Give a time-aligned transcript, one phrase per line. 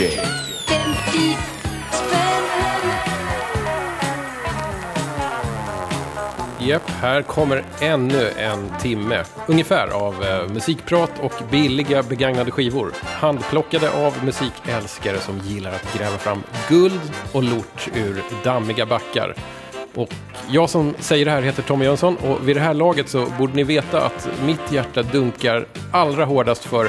[0.00, 0.08] DJ.
[0.66, 1.36] 50
[6.58, 12.92] Japp, här kommer ännu en timme ungefär av eh, musikprat och billiga begagnade skivor.
[13.02, 17.00] Handplockade av musikälskare som gillar att gräva fram guld
[17.32, 19.34] och lort ur dammiga backar.
[19.94, 20.14] Och
[20.50, 23.54] jag som säger det här heter Tommy Jönsson och vid det här laget så borde
[23.54, 26.88] ni veta att mitt hjärta dunkar allra hårdast för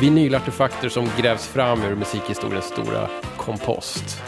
[0.00, 4.22] vinylartefakter som grävs fram ur musikhistoriens stora kompost.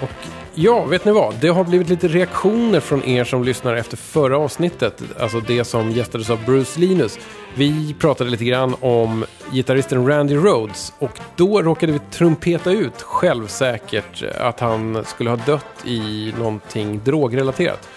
[0.00, 1.34] Och ja, vet ni vad?
[1.40, 5.02] Det har blivit lite reaktioner från er som lyssnar efter förra avsnittet.
[5.20, 7.18] Alltså det som gästades av Bruce Linus.
[7.54, 10.92] Vi pratade lite grann om gitarristen Randy Rhodes.
[10.98, 17.88] och då råkade vi trumpeta ut självsäkert att han skulle ha dött i någonting drogrelaterat.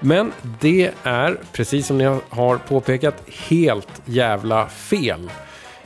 [0.00, 5.30] Men det är, precis som ni har påpekat, helt jävla fel.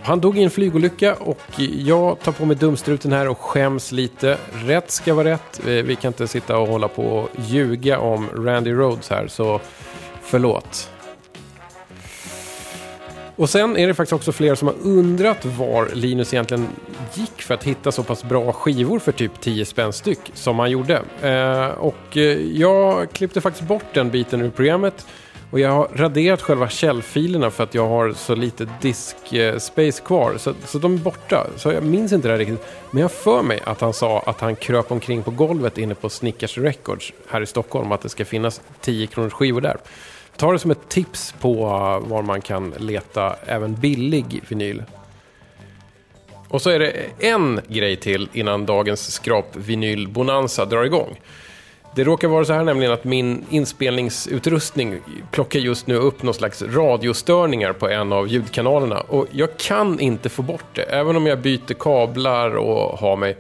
[0.03, 4.39] Han dog i en flygolycka och jag tar på mig dumstruten här och skäms lite.
[4.53, 5.61] Rätt ska vara rätt.
[5.65, 9.61] Vi kan inte sitta och hålla på och ljuga om Randy Rhodes här, så
[10.23, 10.91] förlåt.
[13.37, 16.67] Och sen är det faktiskt också fler som har undrat var Linus egentligen
[17.15, 20.71] gick för att hitta så pass bra skivor för typ 10 spänn styck som han
[20.71, 21.03] gjorde.
[21.23, 25.07] Eh, och eh, jag klippte faktiskt bort den biten ur programmet
[25.51, 30.35] och jag har raderat själva källfilerna för att jag har så lite disk-space eh, kvar.
[30.39, 31.47] Så, så de är borta.
[31.57, 32.67] Så jag minns inte det här riktigt.
[32.91, 35.95] Men jag har för mig att han sa att han kröp omkring på golvet inne
[35.95, 37.93] på Snickers Records här i Stockholm.
[37.93, 39.77] Att det ska finnas 10 kronors skivor där.
[40.37, 44.83] Ta det som ett tips på eh, var man kan leta även billig vinyl.
[46.49, 51.17] Och så är det en grej till innan dagens skrap-vinyl-bonanza drar igång.
[51.95, 56.63] Det råkar vara så här nämligen att min inspelningsutrustning plockar just nu upp någon slags
[56.63, 59.01] radiostörningar på en av ljudkanalerna.
[59.01, 63.37] Och jag kan inte få bort det, även om jag byter kablar och har mig.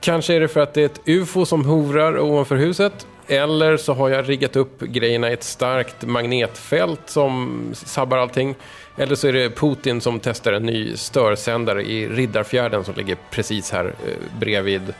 [0.00, 3.06] Kanske är det för att det är ett UFO som hovrar ovanför huset.
[3.26, 8.54] Eller så har jag riggat upp grejerna i ett starkt magnetfält som sabbar allting.
[8.96, 13.70] Eller så är det Putin som testar en ny störsändare i Riddarfjärden som ligger precis
[13.70, 14.94] här eh, bredvid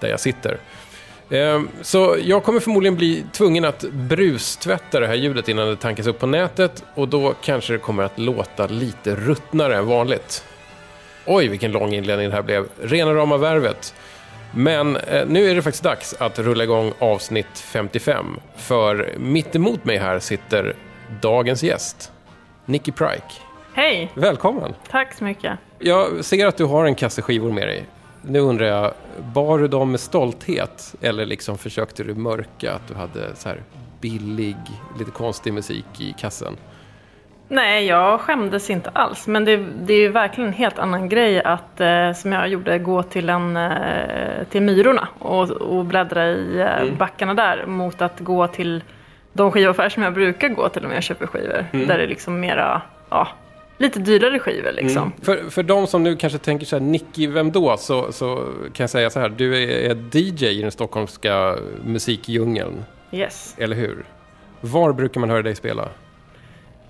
[0.00, 0.58] där jag sitter.
[1.32, 6.06] Ehm, Så jag kommer förmodligen bli tvungen att brustvätta det här ljudet innan det tankas
[6.06, 10.44] upp på nätet och då kanske det kommer att låta lite ruttnare än vanligt.
[11.26, 12.68] Oj, vilken lång inledning det här blev.
[12.82, 13.94] Rena rama värvet.
[14.54, 18.26] Men eh, nu är det faktiskt dags att rulla igång avsnitt 55.
[18.56, 20.76] För mitt emot mig här sitter
[21.20, 22.12] dagens gäst,
[22.66, 23.34] Nicky Prike.
[23.74, 24.10] Hej!
[24.14, 24.74] Välkommen!
[24.90, 25.58] Tack så mycket.
[25.78, 27.84] Jag ser att du har en kasse skivor med dig.
[28.22, 28.92] Nu undrar jag,
[29.34, 30.94] bar du dem med stolthet?
[31.00, 33.62] Eller liksom försökte du mörka att du hade så här
[34.00, 34.56] billig,
[34.98, 36.56] lite konstig musik i kassen?
[37.48, 39.26] Nej, jag skämdes inte alls.
[39.26, 42.78] Men det, det är ju verkligen en helt annan grej att, eh, som jag gjorde,
[42.78, 48.20] gå till, en, eh, till Myrorna och, och bläddra i eh, backarna där mot att
[48.20, 48.82] gå till
[49.32, 51.64] de skivaffärer som jag brukar gå till när jag köper skivor.
[51.72, 53.28] Där det är liksom mera, ja,
[53.78, 55.12] lite dyrare skivor liksom.
[55.22, 57.76] För, för de som nu kanske tänker så här, Nicky, vem då?
[57.76, 58.36] Så, så
[58.74, 63.54] kan jag säga så här, du är, DJ i den stockholmska musikdjungeln, Yes.
[63.58, 64.04] eller hur?
[64.60, 65.88] Var brukar man höra dig spela?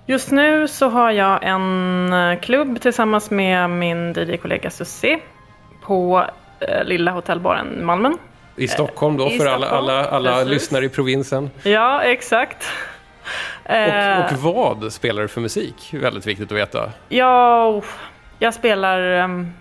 [0.05, 5.19] Just nu så har jag en eh, klubb tillsammans med min DJ-kollega Susie
[5.83, 6.25] på
[6.59, 8.17] eh, Lilla Hotellbaren Malmen.
[8.55, 10.49] I Stockholm då, i för alla, Stockholm, alla, alla precis.
[10.49, 11.49] lyssnare i provinsen.
[11.63, 12.65] Ja, exakt.
[13.65, 15.89] Eh, Och, och vad spelar du för musik?
[15.93, 16.91] Väldigt viktigt att veta.
[17.09, 17.81] Ja,
[18.39, 18.99] jag spelar...
[19.01, 19.51] ehm,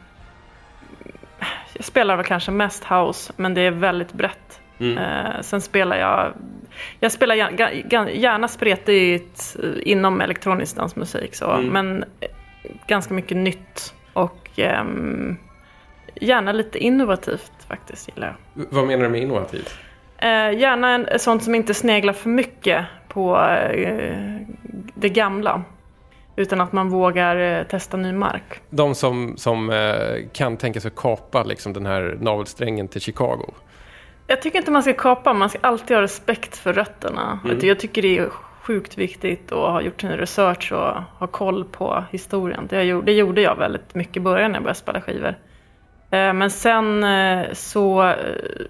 [1.73, 4.61] jag spelar väl kanske mest house, men det är väldigt brett.
[4.81, 6.33] Eh, sen spelar jag...
[7.01, 7.35] Jag spelar
[8.11, 12.29] gärna, spretigt eh, inom elektronisk dansmusik, så, men eh,
[12.87, 13.95] ganska mycket nytt.
[14.13, 15.37] Och ehm,
[16.15, 18.65] gärna lite innovativt faktiskt, gillar jag.
[18.71, 19.75] Vad menar du med innovativt?
[20.19, 23.37] Eh, gärna en, sånt som inte sneglar för mycket på
[23.73, 24.37] eh,
[24.95, 25.63] det gamla.
[26.37, 28.61] Utan att man vågar eh, testa ny mark.
[28.71, 33.55] De som, som eh, kan tänka sig att kapa liksom, den här navelsträngen till Chicago.
[34.27, 37.41] Jag tycker inte man ska kapa, man ska alltid ha respekt för rötterna.
[37.61, 38.29] Jag tycker det är
[38.63, 42.67] sjukt viktigt att ha gjort sin research och ha koll på historien.
[42.71, 45.37] Det, jag gjorde, det gjorde jag väldigt mycket i början när jag började spela skivor.
[46.13, 48.15] Eh, Men sen eh, så, eh,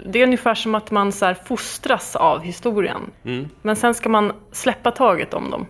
[0.06, 3.00] det är ungefär som att man så här fostras av historien.
[3.62, 5.66] Men sen ska man släppa taget om dem.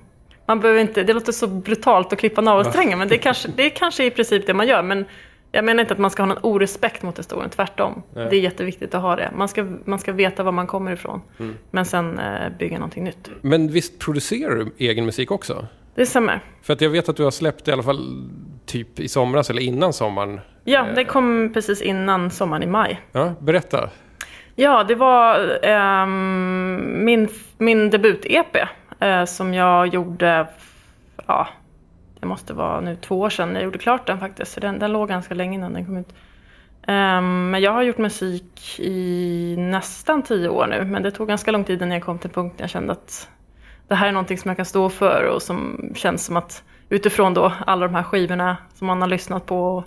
[0.47, 3.63] Man behöver inte, det låter så brutalt att klippa navelsträngen, men det är, kanske, det
[3.67, 4.83] är kanske i princip det man gör.
[4.83, 5.05] Men
[5.53, 8.03] jag menar inte att man ska ha någon orespekt mot historien, tvärtom.
[8.15, 9.31] Det är jätteviktigt att ha det.
[9.37, 11.21] Man ska, man ska veta var man kommer ifrån.
[11.71, 12.21] Men sen
[12.59, 13.31] bygga någonting nytt.
[13.41, 15.67] Men visst producerar du egen musik också?
[15.95, 16.41] Det stämmer.
[16.63, 18.29] För att jag vet att du har släppt i alla fall
[18.67, 23.01] typ i somras eller innan sommaren Ja, det kom precis innan sommaren i maj.
[23.13, 23.91] Ja, berätta.
[24.55, 27.29] Ja, det var ehm, min,
[27.59, 28.57] min debut-EP
[29.01, 30.47] eh, som jag gjorde,
[31.27, 31.49] ja,
[32.21, 34.53] det måste vara nu två år sedan jag gjorde klart den faktiskt.
[34.53, 36.15] Så den, den låg ganska länge innan den kom ut.
[36.87, 41.51] Ehm, men jag har gjort musik i nästan tio år nu, men det tog ganska
[41.51, 43.29] lång tid innan jag kom till punkten jag kände att
[43.89, 47.35] det här är någonting som jag kan stå för och som känns som att utifrån
[47.35, 49.85] då alla de här skivorna som man har lyssnat på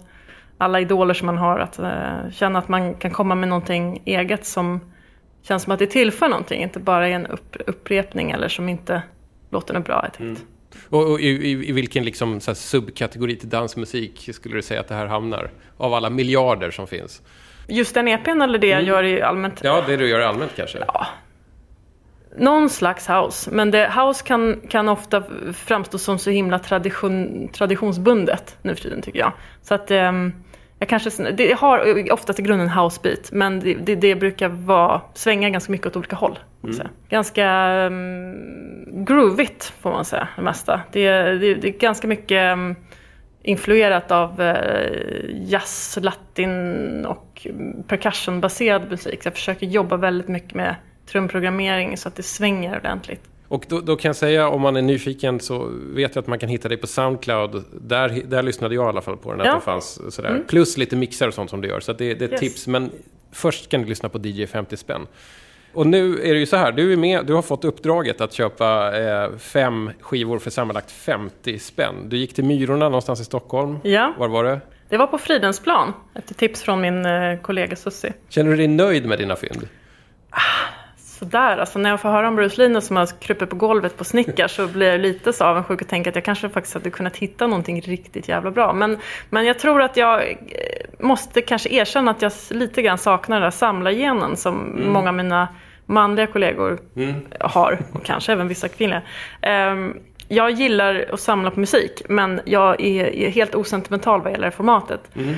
[0.58, 4.46] alla idoler som man har, att uh, känna att man kan komma med någonting eget
[4.46, 4.80] som
[5.42, 9.02] känns som att det tillför någonting, inte bara är en upp, upprepning eller som inte
[9.50, 10.08] låter något bra.
[10.20, 10.36] Mm.
[10.90, 14.96] Och, och i, i, vilken liksom, så subkategori till dansmusik skulle du säga att det
[14.96, 15.52] här hamnar?
[15.78, 17.22] Av alla miljarder som finns?
[17.68, 18.90] Just den EPn eller det jag mm.
[18.90, 19.60] gör i allmänt?
[19.64, 20.78] Ja, det du gör allmänt kanske?
[20.88, 21.08] Ja,
[22.38, 23.52] någon slags house.
[23.52, 25.24] Men det, house kan, kan ofta
[25.54, 29.32] framstå som så himla tradition, traditionsbundet nu för tiden tycker jag.
[29.62, 30.34] Så att um,
[30.86, 35.50] jag kanske, det har oftast i grunden housebeat men det, det, det, brukar vara, svänga
[35.50, 36.40] ganska mycket åt olika håll.
[36.64, 36.88] Mm.
[37.10, 40.82] Ganska um, groovigt får man säga det mesta.
[40.92, 42.76] Det, det, det är ganska mycket um,
[43.44, 44.56] influerat av uh,
[45.32, 47.48] jazz, latin och
[47.88, 49.24] percussionbaserad musik.
[49.24, 50.76] Så jag försöker jobba väldigt mycket med
[51.12, 53.22] trumprogrammering så att det svänger ordentligt.
[53.48, 56.40] Och då, då, kan jag säga, om man är nyfiken så vet jag att man
[56.40, 57.64] kan hitta dig på Soundcloud.
[57.82, 59.56] Där, där lyssnade jag i alla fall på den, att ja.
[59.56, 60.30] det fanns sådär.
[60.30, 60.44] Mm.
[60.48, 61.80] Plus lite mixar och sånt som du gör.
[61.80, 62.40] Så det, det är yes.
[62.40, 62.68] tips.
[62.68, 62.92] Men
[63.32, 65.08] först kan du lyssna på DJ 50 spänn.
[65.74, 68.34] Och nu är det ju så här, du är med, du har fått uppdraget att
[68.34, 72.10] köpa eh, fem skivor för sammanlagt 50 spänn.
[72.10, 73.80] Du gick till Myrorna någonstans i Stockholm.
[73.84, 74.14] Ja.
[74.18, 74.60] Var var det?
[74.90, 78.14] Det var på Fridhemsplan, efter tips från min eh, kollega Sussi.
[78.30, 79.68] Känner du dig nöjd med dina fynd?
[80.30, 80.75] Ah
[81.26, 81.58] sådär.
[81.58, 84.48] Alltså när jag får höra om Bruce Linus som har krupit på golvet på Snickar
[84.48, 87.48] så blir jag lite så avundsjuk och tänker att jag kanske faktiskt hade kunnat hitta
[87.48, 88.74] någonting riktigt jävla bra.
[88.74, 88.98] Men,
[89.30, 90.36] men jag tror att jag eh,
[91.00, 94.94] måste kanske erkänna att jag lite grann saknar den där samlargenen som mm.
[94.94, 95.48] många av mina
[95.86, 97.16] manliga kollegor mm.
[97.40, 97.80] har.
[97.94, 99.02] Och kanske även vissa kvinnliga.
[99.72, 104.52] Um, jag gillar att samla på musik men jag är, är helt osentimental vad gäller
[104.52, 105.02] formatet.
[105.16, 105.30] Mm.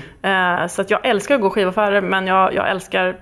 [0.61, 3.15] Uh, så att jag älskar att gå skivaffärer men jag, jag älskar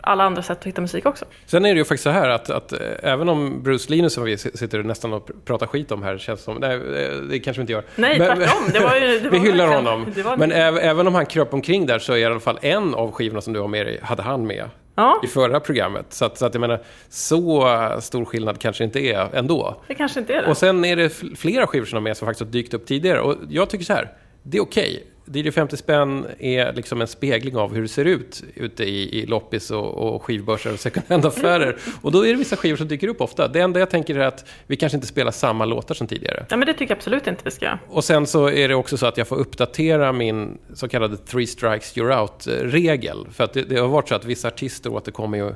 [0.00, 1.24] alla andra sätt att hitta musik också.
[1.46, 4.24] Sen är det ju faktiskt så här att, att eh, även om Bruce Linus som
[4.24, 7.62] vi sitter nästan och pratar skit om här känns som, nej eh, det kanske vi
[7.62, 7.84] inte gör.
[7.96, 8.70] Nej, men, tvärtom.
[8.72, 10.06] Det var ju, det vi hyllar honom.
[10.38, 13.40] Men även om han kröp omkring där så är i alla fall en av skivorna
[13.40, 14.68] som du har med dig, hade han med.
[14.94, 15.20] Ja.
[15.24, 16.06] i förra programmet.
[16.08, 17.68] Så att, så att jag menar, så
[18.00, 19.82] stor skillnad kanske inte är ändå.
[19.88, 20.48] Det kanske inte är det.
[20.48, 21.08] Och sen är det
[21.38, 23.20] flera skivor som de med som faktiskt har dykt upp tidigare.
[23.20, 24.12] Och jag tycker så här,
[24.42, 25.06] det är okej.
[25.32, 29.26] DJ 50 spänn är liksom en spegling av hur det ser ut ute i, i
[29.26, 31.76] loppis och, och skivbörser och second hand-affärer.
[32.02, 33.48] Och då är det vissa skivor som dyker upp ofta.
[33.48, 36.46] Det enda jag tänker är att vi kanske inte spelar samma låtar som tidigare.
[36.48, 37.78] Ja, men det tycker jag absolut inte vi ska.
[37.88, 41.46] Och sen så är det också så att jag får uppdatera min så kallade three
[41.46, 43.26] strikes you're out-regel.
[43.32, 45.54] För att det, det har varit så att vissa artister återkommer ju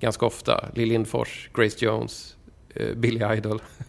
[0.00, 0.64] ganska ofta.
[0.74, 2.35] Lill Lindfors, Grace Jones,
[2.96, 3.60] Billy Idol,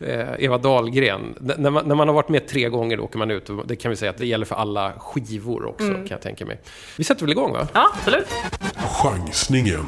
[0.00, 1.34] eh, Eva Dahlgren.
[1.40, 3.50] när, man, när man har varit med tre gånger då åker man ut.
[3.64, 5.96] Det kan vi säga att det gäller för alla skivor också mm.
[5.96, 6.60] kan jag tänka mig.
[6.96, 7.68] Vi sätter väl igång va?
[7.72, 8.28] Ja, absolut.
[9.02, 9.86] Chansningen.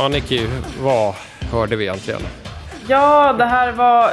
[0.00, 0.48] Aniki,
[0.82, 1.14] vad
[1.52, 2.20] hörde vi egentligen?
[2.88, 4.10] Ja, det här var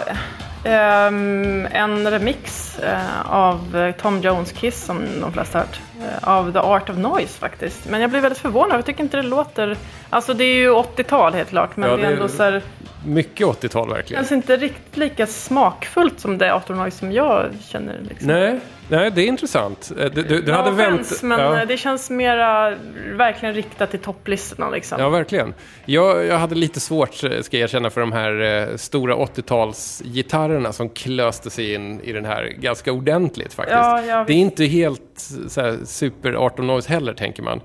[0.64, 5.80] ehm, en remix eh, av Tom Jones Kiss som de flesta hört.
[6.02, 7.90] Eh, av The Art of Noise faktiskt.
[7.90, 9.78] Men jag blev väldigt förvånad, jag tycker inte det låter...
[10.10, 12.62] Alltså det är ju 80-tal helt klart, men Ja, det är ändå så här...
[13.08, 14.24] Mycket 80-tal verkligen.
[14.24, 16.38] känns inte riktigt lika smakfullt som
[16.70, 18.00] of Noise som jag känner.
[18.10, 18.28] Liksom.
[18.28, 18.60] Nej,
[18.90, 19.92] nej, det är intressant.
[20.00, 21.24] Eh, Du, du, du No hade offense, vänt...
[21.24, 21.62] men ja.
[21.62, 22.76] eh, det känns mera
[23.16, 25.00] verkligen riktat till topplistorna liksom.
[25.02, 25.54] Ja, verkligen.
[25.86, 30.72] Jag, jag hade lite svårt, eh, ska jag erkänna, för de här eh, stora 80-talsgitarrerna
[30.72, 33.78] som klöste sig in i den här ganska ordentligt faktiskt.
[34.08, 35.02] Ja, det är inte helt
[35.48, 37.62] så här, super Art of Noise heller, tänker man.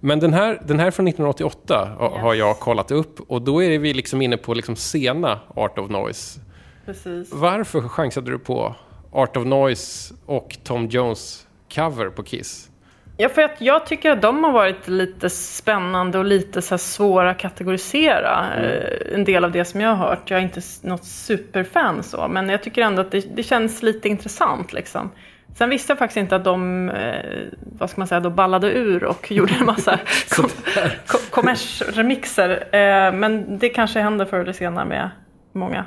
[0.00, 3.78] Men den här, den här från 1988 ha- har jag kollat upp och då är
[3.78, 6.40] vi liksom inne på liksom sena Art of Noise.
[6.86, 7.32] Precis.
[7.32, 8.74] Varför chansade du på
[9.12, 12.70] Art of Noise och Tom Jones cover på Kiss?
[13.18, 17.30] Ja, för att jag tycker att de har varit lite spännande och lite så svåra
[17.30, 18.46] att kategorisera.
[18.56, 20.30] Eh, En del av det som jag har hört.
[20.30, 24.08] Jag är inte något superfan så, men jag tycker ändå att det, det känns lite
[24.08, 25.10] intressant liksom.
[25.58, 27.24] Sen visste jag faktiskt inte att de, eh,
[27.78, 29.98] vad ska man säga, då ballade ur och gjorde en massa
[30.36, 30.48] kom,
[31.06, 32.50] ko- kommers-remixer.
[32.74, 35.10] Eh, men det kanske händer förr eller senare med
[35.52, 35.84] många.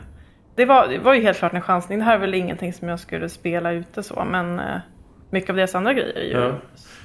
[0.56, 2.00] Det var, det var ju helt klart en chansning.
[2.00, 4.66] Det här är väl ingenting som jag skulle spela ute så, men eh,
[5.30, 6.52] mycket av deras andra grejer är ju Ja.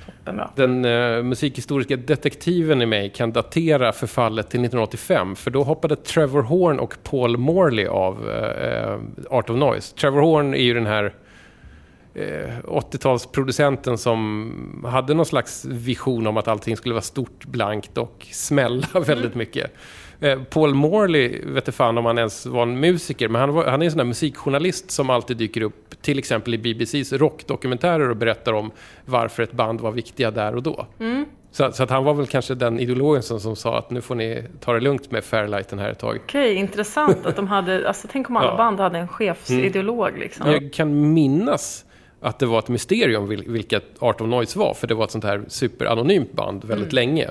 [0.07, 0.51] toppenbra.
[0.57, 6.43] Den eh, musikhistoriska detektiven i mig kan datera förfallet till 1985 för då hoppade Trevor
[6.43, 8.99] Horn och Paul Morley av eh,
[9.31, 9.97] Art of Noise.
[9.97, 11.13] Trevor Horn är ju den här
[12.15, 18.87] 80-talsproducenten som hade någon slags vision om att allting skulle vara stort, blankt och smälla
[19.07, 19.71] väldigt mycket.
[20.21, 23.65] Eh, Paul Morley vet inte fan om han ens var en musiker, men han, var,
[23.67, 28.11] han är en sån där musikjournalist som alltid dyker upp, till exempel i BBCs rockdokumentärer
[28.11, 28.71] och berättar om
[29.05, 30.87] varför ett band var viktiga där och då.
[31.51, 34.15] Så, så att han var väl kanske den ideologen som, som sa att nu får
[34.15, 36.21] ni ta det lugnt med Fairlighten här ett tag.
[36.25, 38.51] Okej, intressant att de hade, alltså tänk om alla Ja.
[38.53, 38.59] Mm.
[38.59, 40.51] band hade en chefsideolog liksom.
[40.51, 41.85] Jag kan minnas
[42.25, 45.11] att det var ett mysterium vil- vilket Art of Noise var, för det var ett
[45.11, 47.31] sånt här superanonymt band väldigt länge.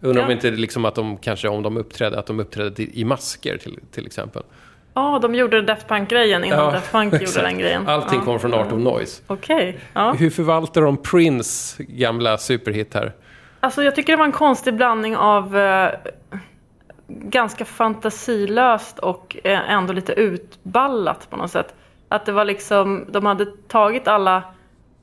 [0.00, 0.34] Undrar om Ja.
[0.34, 4.06] inte liksom att de kanske, om de uppträdde, att de uppträdde i, masker till, till
[4.06, 4.42] exempel.
[4.94, 7.44] Ja, de gjorde Daft Punk-grejen innan Ja, Daft Punk gjorde exakt.
[7.46, 7.88] den grejen.
[7.88, 8.24] Allting ja.
[8.24, 9.22] kom från Art of Noise.
[9.26, 10.12] Okej, ja.
[10.12, 13.12] Hur förvaltar de Prince gamla superhit här?
[13.60, 15.90] Alltså jag tycker det var en konstig blandning av eh,
[17.08, 21.74] ganska fantasilöst och eh, ändå lite utballat på något sätt.
[22.08, 24.42] Att det var liksom, de hade tagit alla,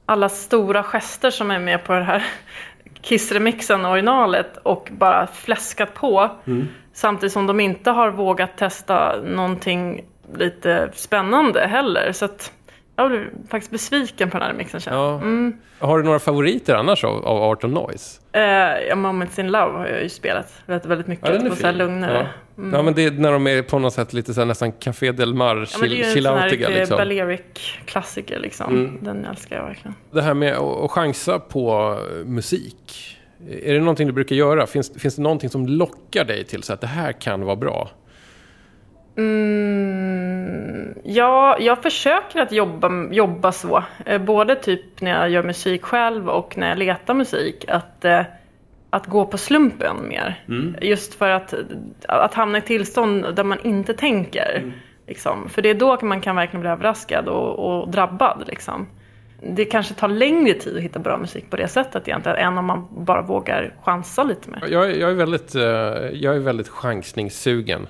[0.06, 2.26] alla stora gester som är med på det här
[3.02, 6.30] Kiss-remixen, originalet, och bara fläskat på.
[6.94, 10.06] Samtidigt som de inte har vågat testa någonting
[10.36, 12.12] lite spännande heller.
[12.12, 12.52] Så att
[12.96, 14.96] jag blev faktiskt besviken på den här jag.
[14.96, 15.22] Ja.
[15.88, 18.22] Har du några favoriter annars av, av Art of Noise?
[18.32, 18.42] Eh,
[18.88, 21.44] ja, Moments in Love har jag ju spelat väldigt, väldigt mycket.
[21.44, 22.30] Ja, på så här lugnare.
[22.56, 22.64] Ja.
[22.72, 25.12] ja, men det är när de är på något sätt lite så här, nästan Café
[25.12, 26.98] Del Mar, Ja, men det är ju chill, en chill sån här liksom.
[26.98, 28.98] Balearic-klassiker liksom.
[29.02, 29.96] Den älskar jag verkligen.
[30.12, 33.18] Det här med att chansa på musik.
[33.64, 34.68] Är det någonting du brukar göra?
[34.68, 37.90] Finns, finns det någonting som lockar dig till så att det här kan vara bra?
[39.18, 43.84] Mm, ja, jag försöker att jobba, jobba så.
[44.06, 47.66] Eh, både typ när jag gör musik själv och när jag letar musik.
[47.68, 48.22] Att, eh,
[48.90, 50.44] att gå på slumpen mer.
[50.82, 51.54] Just för att,
[52.08, 54.74] att hamna i tillstånd där man inte tänker.
[55.08, 55.50] Liksom.
[55.50, 58.44] För det är då man kan verkligen bli överraskad och, och drabbad.
[58.48, 58.88] Liksom.
[59.56, 62.38] Det kanske tar längre tid att hitta bra musik på det sättet egentligen.
[62.38, 64.64] Än om man bara vågar chansa lite mer.
[64.70, 65.62] Jag, är- jag, är väldigt, eh,
[66.14, 67.88] jag är väldigt chansningssugen.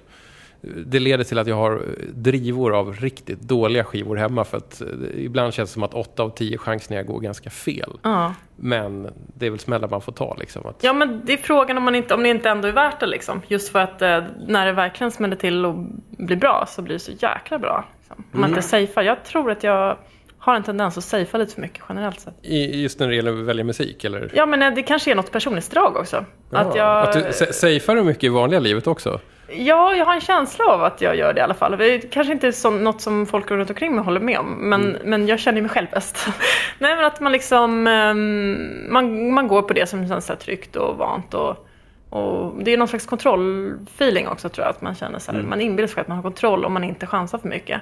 [0.86, 1.82] Det leder till att jag har
[2.14, 6.24] drivor av riktigt dåliga skivor hemma för att eh, ibland känns det som att åtta
[6.24, 7.92] av tio chansningar går ganska fel.
[8.04, 8.34] Ja.
[8.56, 10.66] Men det är väl smällar man får ta liksom.
[10.66, 13.00] Att, Ja men det är frågan om, man inte, om det inte ändå är värt
[13.00, 13.42] det liksom.
[13.48, 15.76] Just för att eh, när det verkligen smäller till och
[16.10, 17.86] blir bra så blir det så jäkla bra.
[18.00, 18.24] Liksom.
[18.34, 19.04] Om man inte safear.
[19.04, 19.98] Jag tror att jag
[20.38, 22.34] har en tendens att safea lite för mycket generellt sett.
[22.42, 24.32] i, just när det gäller att välja musik eller?
[24.36, 26.18] Ja men eh, det kanske är något personlighetsdrag också.
[26.52, 29.20] Att Ja, jag, att du, sa- safear du mycket i vanliga livet också?
[29.48, 31.78] Ja, jag har en känsla av att jag gör det i alla fall.
[31.78, 34.98] Det är kanske inte så, något som folk runt omkring mig håller med om, men,
[35.04, 36.28] men jag känner mig själv bäst.
[36.80, 40.40] Nej, men att man liksom, ehm, man, man går på det som känns så här
[40.40, 41.68] tryggt och vant och,
[42.10, 45.62] och det är någon slags kontrollfeeling också tror jag, att man känner så här, man
[45.62, 47.82] inbillar sig att man har kontroll om man inte chansar för mycket.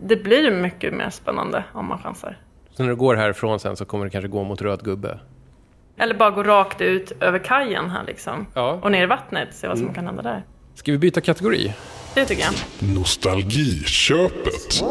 [0.00, 2.36] Det blir mycket mer spännande om man chansar.
[2.70, 5.18] Så när du går härifrån sen så kommer du kanske gå mot röd gubbe?
[5.98, 8.46] Eller bara gå rakt ut över kajen här liksom.
[8.54, 8.78] Ja.
[8.82, 10.42] Och ner i vattnet, se vad som kan hända där.
[10.78, 11.72] Ska vi byta kategori?
[12.14, 12.52] Det tycker jag.
[12.94, 14.84] Nostalgiköpet.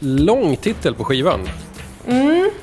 [0.00, 1.48] Lång titel på skivan.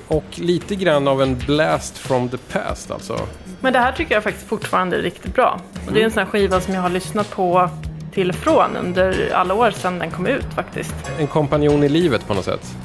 [0.07, 3.19] och lite grann av en blast from the past alltså.
[3.59, 5.61] Men det här tycker jag faktiskt fortfarande är riktigt bra.
[5.87, 7.69] Och det är en sån här skiva som jag har lyssnat på
[8.13, 10.95] till och från under alla år sedan den kom ut faktiskt.
[11.19, 12.75] En kompanjon i livet på något sätt.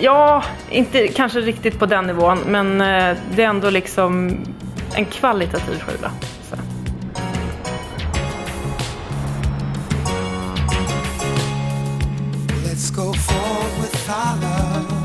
[0.00, 4.38] Ja, inte kanske riktigt på den nivån, men eh, det är ändå liksom
[4.94, 6.10] en kvalitativ skiva.
[12.74, 15.03] Let's go forward with our love.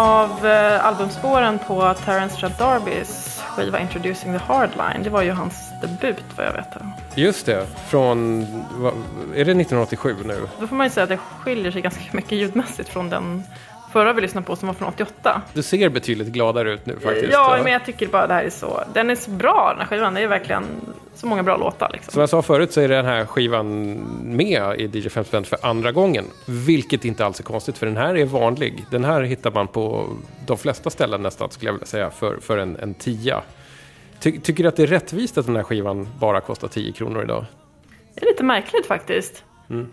[0.00, 5.02] Av eh, albumspåren på Terence Trap D'Arbys skiva Introducing the Hardline.
[5.02, 6.66] Det var ju hans debut vad jag vet.
[7.14, 8.42] Just det, från...
[9.34, 10.40] Är det 1987 nu?
[10.60, 13.42] Då får man ju säga att det skiljer sig ganska mycket ljudmässigt från den
[13.92, 15.42] förra vi lyssnade på som var från 88.
[15.52, 17.32] Du ser betydligt gladare ut nu faktiskt.
[17.32, 18.84] Ja, men jag tycker bara det här är så...
[18.92, 20.14] Den är så bra den här skivan.
[20.14, 20.64] Det är verkligen
[21.20, 22.12] så många bra låtar liksom.
[22.12, 25.58] Som jag sa förut så är den här skivan med i DJ 5 spänn för
[25.62, 26.24] andra gången.
[26.46, 28.84] Vilket inte alls är konstigt för den här är vanlig.
[28.90, 30.08] Den här hittar man på
[30.46, 33.42] de flesta ställen nästan skulle jag vilja säga för, för en, en tia.
[34.20, 37.22] Ty, tycker du att det är rättvist att den här skivan bara kostar 10 kronor
[37.22, 37.44] idag?
[38.14, 39.44] Det är lite märkligt faktiskt.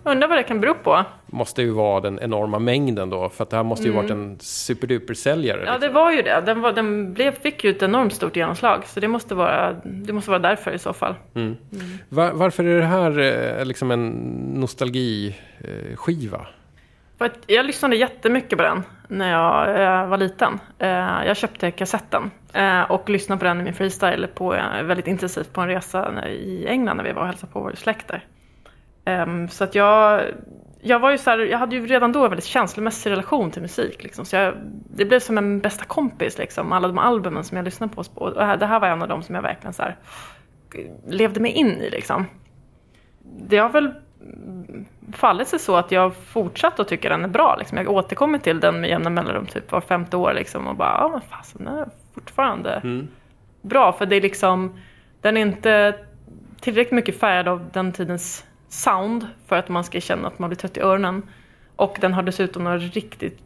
[0.04, 1.06] Undrar vad det kan bero på.
[1.26, 4.40] Måste ju vara den enorma mängden då, för att det här måste ju varit en
[4.40, 5.64] superduper-säljare.
[5.66, 5.94] Ja, det liksom.
[5.94, 6.44] var ju det.
[6.46, 8.86] Den, var, den blev, fick ju ett enormt stort genomslag.
[8.86, 11.16] Så det måste vara, det måste vara därför i så fall.
[12.10, 13.20] Var, varför är det här
[13.60, 14.10] eh, liksom en
[14.56, 16.48] nostalgiskiva?
[17.18, 20.60] För att jag lyssnade jättemycket på den när jag eh, var liten.
[20.80, 22.32] Eh, jag köpte kassetten
[22.90, 24.50] och lyssnade på den i min freestyle på,
[24.84, 28.08] väldigt intensivt på en resa i England när vi var och hälsade på vår släkt
[28.08, 28.26] där.
[29.08, 30.22] Ehm, så att jag,
[30.82, 33.62] jag var ju så här, jag hade ju redan då en väldigt känslomässig relation till
[33.62, 34.04] musik.
[34.04, 34.26] Liksom.
[34.26, 34.54] Så jag,
[34.96, 38.04] det blev som en bästa kompis, liksom, alla de albumen som jag lyssnade på.
[38.14, 39.96] Och det här, det här var en av dem som jag verkligen så här,
[41.08, 41.90] levde mig in i.
[41.90, 42.26] Liksom.
[43.48, 43.94] Det har väl
[45.14, 47.56] fallit sig så att jag fortsatt att tycka den är bra.
[47.60, 47.78] Liksom.
[47.78, 50.34] Jag återkommer till den med jämna mellanrum, typ var femte år.
[50.34, 53.08] Liksom, och bara, ja men fasen, den är fortfarande Mm.
[53.62, 53.94] bra.
[53.94, 54.80] För det är liksom,
[55.22, 55.96] den är inte
[56.62, 60.58] tillräckligt mycket färgad av den tidens sound för att man ska känna att man blir
[60.58, 61.24] trött i öronen.
[61.76, 63.40] Och den har dessutom några riktigt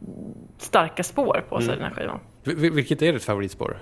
[0.58, 2.18] starka spår på sig, den här skivan.
[2.44, 3.76] Vil- Vilket är ditt favoritspår?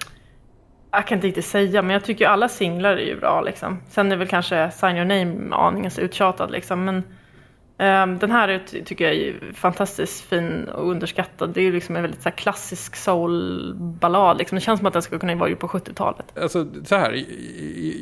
[0.91, 3.81] Jag kan inte riktigt säga, men jag tycker ju alla singlar är ju bra liksom.
[3.89, 7.03] Sen är väl kanske Sign Your Name aningen så uttjatad liksom, men
[7.79, 11.51] ehm, den här är, ty- tycker jag är fantastiskt fin och underskattad.
[11.55, 14.57] Det är ju liksom en väldigt så här, klassisk soulballad liksom.
[14.57, 16.39] Det känns som att den skulle kunna vara gjord på 70-talet.
[16.39, 17.25] Alltså, så här.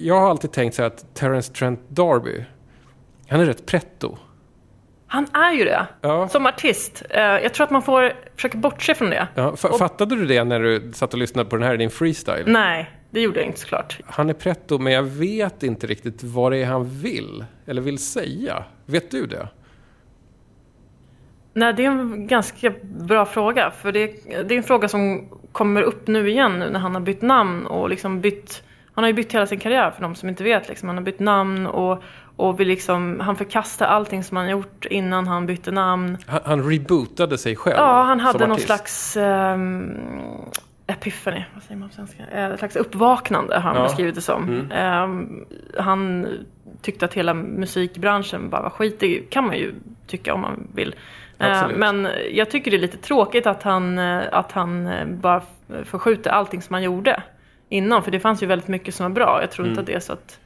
[0.06, 2.44] Jag har alltid tänkt så här att Terence Trent D'Arby,
[3.30, 4.18] han är rätt pretto.
[5.06, 5.86] Han är ju det.
[6.00, 6.28] Ja.
[6.28, 7.02] Som artist.
[7.10, 9.28] Eh, jag tror att man får försöka bortse från det.
[9.34, 11.90] Ja, fa- fattade du det när du satt och lyssnade på den här i din
[11.90, 12.44] freestyle?
[12.46, 14.00] Nej, det gjorde jag inte såklart.
[14.06, 17.98] Han är pretto, men jag vet inte riktigt vad det är han vill, eller vill
[17.98, 18.64] säga.
[18.86, 19.48] Vet du det?
[21.52, 23.70] Nej, det är en ganska bra fråga.
[23.70, 24.06] För det,
[24.48, 27.66] det är en fråga som kommer upp nu igen nu när han har bytt namn
[27.66, 28.62] och liksom bytt...
[28.94, 30.68] Han har ju bytt hela sin karriär för de som inte vet.
[30.68, 30.88] Liksom.
[30.88, 32.02] Han har bytt namn och,
[32.38, 36.18] och vill liksom, han förkastar allting som han gjort innan han bytte namn.
[36.26, 39.96] Han, han rebootade sig själv Ja, han hade någon slags um,
[40.86, 42.26] epiphany, vad säger man på svenska?
[42.32, 43.82] Eh, slags uppvaknande har han Ja.
[43.82, 44.70] beskrivit det som.
[44.72, 45.44] Ehm,
[45.78, 46.26] han
[46.82, 49.00] tyckte att hela musikbranschen bara var skit.
[49.00, 49.74] Det kan man ju
[50.06, 50.94] tycka om man vill.
[51.38, 55.42] Eh, men jag tycker det är lite tråkigt att han, eh, att han eh, bara
[55.84, 57.22] förskjuter allting som han gjorde
[57.68, 58.02] innan.
[58.02, 59.38] För det fanns ju väldigt mycket som var bra.
[59.40, 59.70] Jag tror Mm.
[59.72, 60.38] inte att det är så att...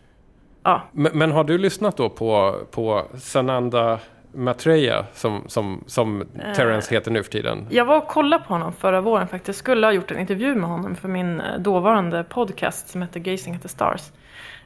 [0.63, 3.99] Ja, Men, men har du lyssnat då på, på Sananda
[4.35, 6.25] Matreya, som, som, som
[6.57, 7.67] Terence heter nu för tiden?
[7.71, 9.49] Jag var och kollade på honom förra våren faktiskt.
[9.49, 13.21] Jag skulle ha gjort en intervju med honom för min eh, dåvarande podcast som heter
[13.21, 14.13] Gazing at the Stars.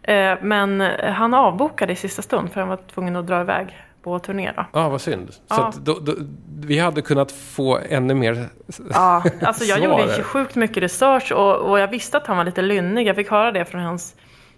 [0.03, 3.77] Eh, Men eh, han avbokade i sista stund för han var tvungen att dra iväg
[4.03, 4.53] på turné.
[4.57, 5.29] Ja, ah, vad synd.
[5.33, 5.67] Så Ja.
[5.67, 6.13] att då, då,
[6.61, 8.49] vi hade kunnat få ännu mer...
[8.91, 12.63] Ja, alltså jag gjorde sjukt mycket research och, och jag visste att han var lite
[12.63, 13.07] lynnig.
[13.07, 14.17] Jag fick höra det från hans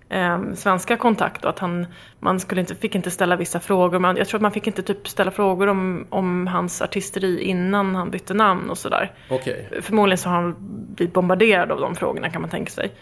[0.08, 1.86] eh, svenska kontakt och att han,
[2.20, 3.98] man skulle inte, fick inte ställa vissa frågor.
[3.98, 7.94] Men jag tror att man fick inte typ ställa frågor om, om hans artisteri innan
[7.94, 9.12] han bytte namn och sådär.
[9.30, 9.68] Okej.
[9.82, 10.56] Förmodligen så har han
[10.94, 12.92] blivit bombarderad av de frågorna kan man tänka sig.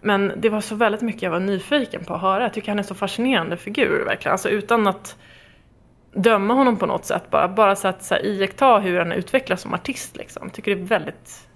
[0.00, 2.42] Men det var så väldigt mycket jag var nyfiken på att höra.
[2.42, 4.32] Jag tycker han är så fascinerande figur verkligen.
[4.32, 5.16] Alltså utan att
[6.12, 7.30] döma honom på något sätt.
[7.30, 10.42] Bara, bara så att så här, iaktta hur han utvecklas som artist liksom.
[10.46, 11.48] Jag tycker det är väldigt...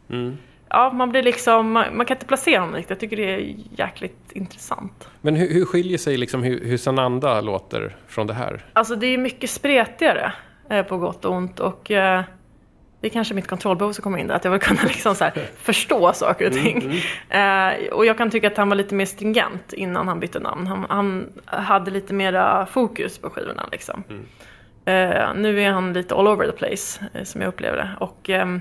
[0.72, 1.72] Ja, man blir liksom...
[1.72, 2.90] Man, man kan inte placera honom riktigt.
[2.90, 5.08] Jag tycker det är jäkligt intressant.
[5.20, 8.64] Men hur, hur skiljer sig liksom hur, hur Sananda låter från det här?
[8.72, 10.32] Alltså det är mycket spretigare
[10.70, 12.22] eh, på gott och ont och eh,
[13.00, 15.30] det är kanske mitt kontrollbehov som kommer in där, att jag vill kunna liksom så
[15.56, 17.02] förstå saker och ting.
[17.30, 20.66] Eh, och jag kan tycka att han var lite mer stringent innan han bytte namn.
[20.66, 24.04] Han, han hade lite mera fokus på skivorna liksom.
[24.84, 27.90] Eh, nu är han lite all over the place, som jag upplever det.
[28.00, 28.60] Och ehm,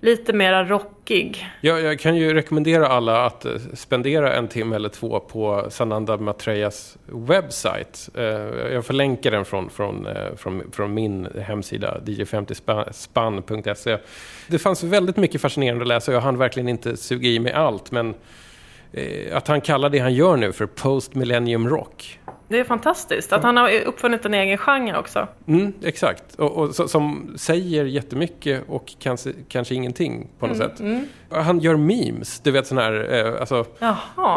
[0.00, 1.46] lite mera rockig.
[1.60, 6.16] Jag, jag kan ju rekommendera alla att eh, spendera en timme eller två på Sananda
[6.16, 7.98] Matreyas webbsite.
[8.14, 13.98] Eh, jag får länka den från, från, eh, från, från min hemsida, dj50spann.se.
[14.46, 16.12] Det fanns väldigt mycket fascinerande att läsa.
[16.12, 18.14] Jag hann verkligen inte suga i mig allt, men
[19.32, 22.18] att han kallar det han gör nu för Post Millennium Rock.
[22.48, 23.32] Det är fantastiskt.
[23.32, 25.28] Att han har uppfunnit en egen genre också.
[25.46, 30.80] Mm, exakt, och, och så, som säger jättemycket och kanske, kanske ingenting på något sätt.
[31.30, 33.64] Han gör memes, du vet sån här, eh, alltså,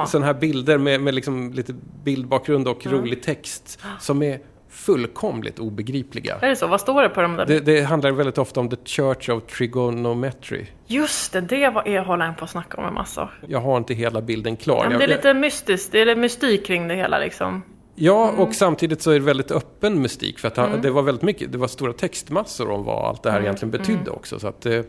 [0.08, 6.38] sån här bilder med, med liksom lite bildbakgrund och rolig text som är fullkomligt obegripliga.
[6.42, 6.68] Är det så?
[6.68, 7.46] Vad står det på de där?
[7.46, 10.66] Det, det handlar väldigt ofta om the Church of Trigonometry.
[10.88, 13.30] Just det, det var, jag håller på att snacka om en massa.
[13.48, 14.84] Jag har inte hela bilden klar.
[14.84, 17.64] Ja, men det är lite mystiskt, det är lite mystik kring det hela liksom.
[17.96, 20.40] Ja, och samtidigt så är det väldigt öppen mystik.
[20.40, 23.32] För att han, det var väldigt mycket, det var stora textmassor om vad allt det
[23.32, 24.40] här egentligen betydde också.
[24.40, 24.86] Så att det...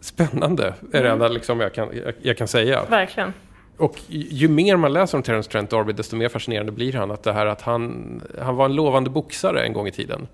[0.00, 2.84] Spännande är det enda liksom jag, kan, jag, jag kan säga.
[2.90, 3.32] Verkligen.
[3.76, 7.10] Och ju ju mer man läser om Terence Trent D'Arby, desto mer fascinerande blir han.
[7.10, 10.28] Att det här att han, han var en lovande boxare en gång i tiden.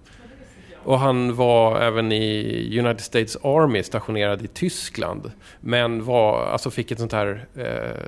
[0.84, 5.32] Och han var även i United States Army stationerad i Tyskland.
[5.60, 7.46] Men var, alltså fick ett sånt här...
[7.56, 8.02] Eh,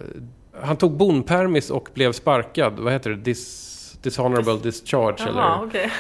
[0.63, 2.79] han tog bonpermis och blev sparkad.
[2.79, 3.17] Vad heter det?
[3.17, 5.17] Dis, dishonorable discharge.
[5.19, 5.67] Jaha, eller?
[5.69, 5.91] okej.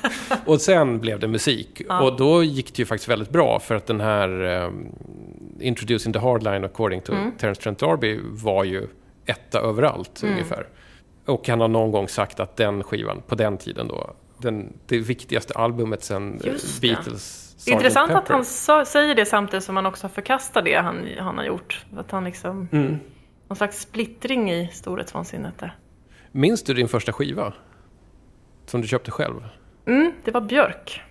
[0.46, 1.82] Och sen blev det musik.
[2.02, 4.88] Och då gick det ju faktiskt väldigt bra för att den här um,
[5.60, 8.86] Introducing the Hardline according to Terence Trent D'Arby var ju
[9.26, 10.66] etta överallt ungefär.
[11.26, 14.98] Och han har någon gång sagt att den skivan, på den tiden då, den, det
[14.98, 16.52] viktigaste albumet sen eh.
[16.80, 17.54] Beatles.
[17.58, 17.68] Sgt.
[17.68, 18.34] Intressant att Pepper.
[18.34, 21.84] han sa, säger det samtidigt som han också förkastar det han, han har gjort.
[21.96, 22.68] Att han liksom...
[22.72, 22.98] Mm.
[23.48, 25.76] Någon slags splittring i storhetsvansinnet där.
[26.32, 27.52] Minns du din första skiva?
[28.66, 29.34] Som du köpte själv?
[29.86, 31.02] Mm, det var Björk.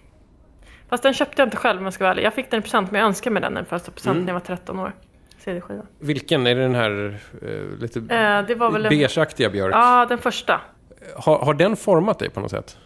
[0.89, 2.23] Fast den köpte jag inte själv om jag ska vara ärlig.
[2.23, 4.25] Jag fick den i present, men jag önskade mig den i första present Mm.
[4.25, 4.93] när jag var 13 år.
[5.37, 5.83] CD-skiva.
[5.99, 6.47] Vilken?
[6.47, 8.89] Är det den här eh, lite Eh, det var väl en...
[8.89, 9.73] beigeaktiga Björk?
[9.75, 10.61] Ja, den första.
[11.15, 12.77] Har, har den format dig på något sätt?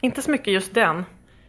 [0.00, 1.04] Inte så mycket just den.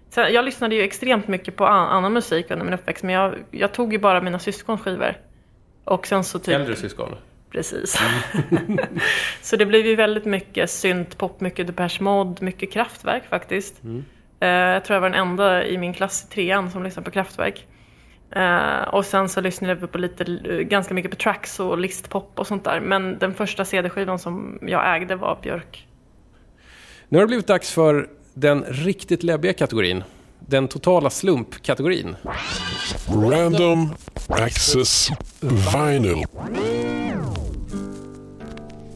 [0.10, 3.36] Så jag lyssnade ju extremt mycket på an- annan musik under min uppväxt, men jag,
[3.52, 5.18] jag tog ju bara mina syskons skivor.
[5.92, 6.54] Och sen så typ...
[6.56, 7.16] Äldre syskon?
[7.50, 8.00] Precis.
[9.42, 13.82] så det blev ju väldigt mycket syntpop, mycket Depeche Mode, mycket Kraftwerk faktiskt.
[14.40, 17.12] Eh, jag tror jag var den enda i min klass i trean som lyssnade på
[17.12, 17.68] Kraftwerk.
[18.32, 20.24] Eh, och sen så lyssnade vi på lite,
[20.64, 22.80] ganska mycket på tracks och listpop och sånt där.
[22.80, 25.88] Men den första CD-skivan som jag ägde var Björk.
[27.10, 30.04] Nu har det blivit dags för den riktigt läbbiga kategorin.
[30.48, 32.16] Den totala slumpkategorin.
[33.08, 33.96] Random
[34.30, 36.26] Access Vinyl.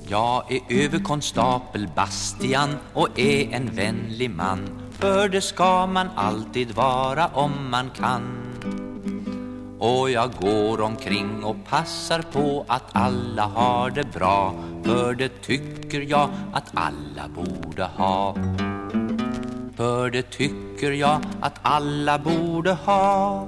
[0.07, 7.27] Jag är överkonstapel Bastian och är en vänlig man För det ska man alltid vara
[7.27, 8.23] om man kan
[9.79, 16.01] Och jag går omkring och passar på att alla har det bra För det tycker
[16.01, 18.35] jag att alla borde ha
[19.75, 23.47] för det tycker jag att alla borde ha.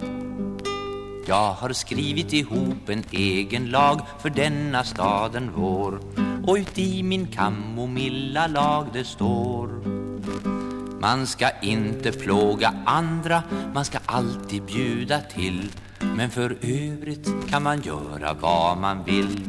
[1.27, 5.99] Jag har skrivit ihop en egen lag för denna staden vår.
[6.47, 9.67] Och uti min kamomilla lag det står.
[11.01, 15.71] Man ska inte plåga andra, man ska alltid bjuda till.
[16.15, 19.45] Men för övrigt kan man göra vad man vill.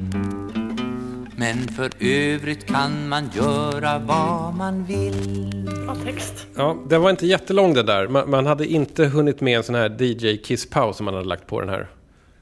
[1.38, 6.46] Men för övrigt kan man göra vad man vill Bra text.
[6.56, 8.08] Ja, den var inte jättelång den där.
[8.08, 11.60] Man, man hade inte hunnit med en sån här DJ-kiss-paus som man hade lagt på
[11.60, 11.88] den här.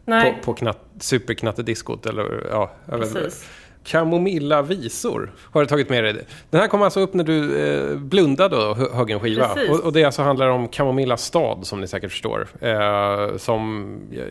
[0.05, 3.49] Nej, På, på knatt, superknattediskot eller ja, jag vet precis.
[3.87, 6.27] Kamomilla visor har du tagit med dig.
[6.51, 9.49] Den här kom alltså upp när du eh, blundade och hö- högg en skiva.
[9.71, 12.47] Och, och det alltså handlar om Kamomilla stad som ni säkert förstår.
[12.61, 13.87] Eh, som,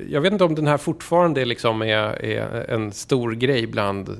[0.09, 4.15] jag, vet inte om den här fortfarande liksom är, är en stor grej bland eh,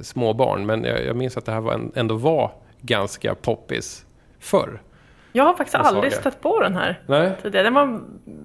[0.00, 0.66] småbarn.
[0.66, 4.04] Men jag, jag minns att det här var en, ändå var ganska poppis
[4.40, 4.80] förr.
[5.32, 7.32] Jag har faktiskt aldrig stött på den här Nej.
[7.42, 8.00] Den var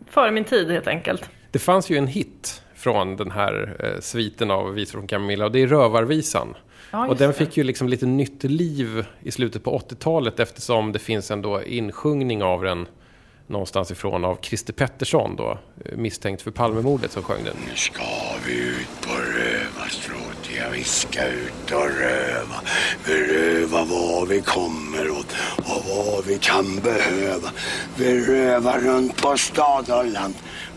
[0.10, 1.30] före min tid helt enkelt.
[1.52, 5.52] Det fanns ju en hit från den här eh, sviten av visor från Camilla och
[5.52, 6.56] det är Rövarvisan.
[6.92, 11.00] Ja, och den fick ju liksom lite nytt liv i slutet på 80-talet eftersom det
[11.00, 12.88] finns en då insjungning av den
[13.48, 15.58] någonstans ifrån av Christer Pettersson då,
[15.96, 17.56] misstänkt för Palmemordet som sjöng den.
[17.70, 18.04] Nu ska
[18.48, 22.56] vi ut på rövarstråt, ja vi ska ut och röva.
[23.08, 27.50] Vi rövar vad vi kommer åt och vad vi kan behöva.
[27.98, 30.36] Vi rövar runt på stad och land.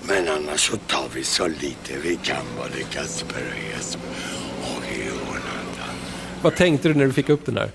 [0.09, 2.37] Men annars så tar vi så lite vi kan
[2.77, 4.11] det Kasper och Jesper
[4.61, 5.95] och Jonathan.
[6.43, 7.69] Vad tänkte du när du fick upp den här?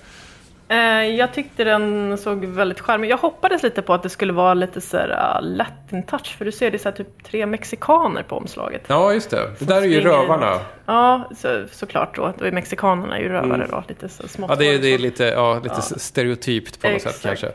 [0.69, 4.53] Eh, jag tyckte den såg väldigt charmig Jag hoppades lite på att det skulle vara
[4.53, 5.09] lite så här
[5.41, 6.35] uh, latin touch.
[6.37, 8.83] För du ser det är så här, typ tre mexikaner på omslaget.
[8.87, 9.51] Ja, just det.
[9.59, 10.51] Det där är ju Rövarna.
[10.51, 10.61] runt.
[10.85, 12.33] Ja, så, såklart då.
[12.37, 13.83] Då är mexikanerna ju rövare då.
[13.87, 14.49] Lite så smått.
[14.51, 14.63] Mm.
[14.65, 17.23] Ja, det, är- det är lite, ja, lite stereotypt på något sätt Exakt.
[17.23, 17.51] kanske.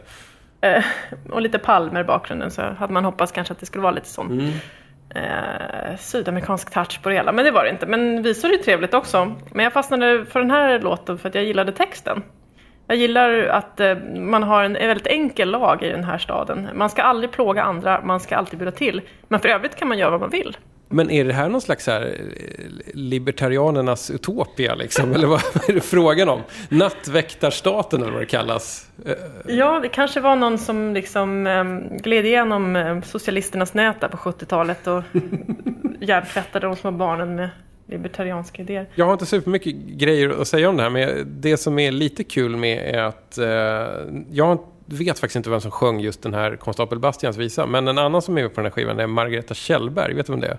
[0.63, 0.85] Eh,
[1.31, 2.51] och lite palmer i bakgrunden.
[2.51, 4.53] Så hade man hoppats kanske att det skulle vara lite sån Mm.
[5.15, 7.33] eh, sydamerikansk touch på det hela.
[7.33, 7.87] Men det var det inte.
[7.87, 9.33] Men visor är trevligt också.
[9.51, 12.23] Men jag fastnade för den här låten för att jag gillade texten.
[12.87, 16.69] Jag gillar att eh, man har en, en väldigt enkel lag i den här staden.
[16.75, 19.01] Man ska aldrig plåga andra, man ska alltid bjuda till.
[19.29, 20.57] Men för övrigt kan man göra vad man vill.
[20.93, 22.03] Men är det här någon slags här,
[22.37, 25.13] eh, libertarianernas utopia liksom?
[25.13, 26.41] Eller vad är det frågan om?
[26.69, 28.89] Nattväktarstaten eller vad det kallas?
[29.07, 29.13] Eh,
[29.47, 34.17] Ja, det kanske var någon som liksom um, gled igenom eh, socialisternas nät där på
[34.17, 35.03] 70-talet och
[36.01, 37.51] hjärntvättade de små barnen med
[37.87, 38.87] libertarianska idéer.
[38.95, 42.25] Jag har inte supermycket grejer att säga om det här, men det som är lite
[42.25, 43.47] kul med är att eh,
[44.31, 47.99] jag vet faktiskt inte vem som sjöng just den här Konstapel Bastians visa, men en
[47.99, 50.15] annan som är med på den här skivan är Margareta Kjellberg.
[50.15, 50.59] Vet du vem det är?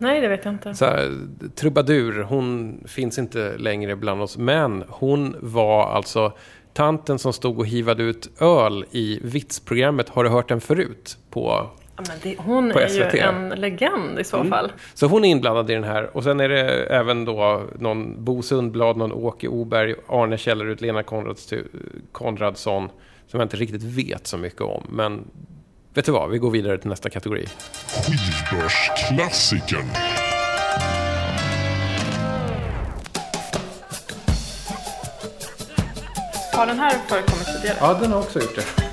[0.00, 0.74] Nej, det vet jag inte.
[0.74, 1.12] Så här,
[1.54, 6.32] trubadur, hon finns inte längre bland oss, men hon var alltså
[6.72, 11.18] tanten som stod och hivade ut öl i vitsprogrammet Har du hört den förut?
[11.30, 13.14] På Ja, det, hon På är SVT.
[13.14, 14.72] ju en legend i så fall.
[14.94, 16.16] Så hon är inblandad i den här.
[16.16, 21.02] Och sen är det även då någon Bo Sundblad, någon Åke Oberg, Arne Källerud, Lena
[21.02, 21.64] Konrads-
[22.12, 22.88] Konradsson.
[23.26, 24.82] Som jag inte riktigt vet så mycket om.
[24.88, 25.24] Men
[25.94, 27.46] vet du vad, vi går vidare till nästa kategori.
[27.86, 29.86] Skivbörsklassikern.
[36.52, 37.76] Har den här förekommit tidigare?
[37.80, 38.89] Ja, den har också gjort det.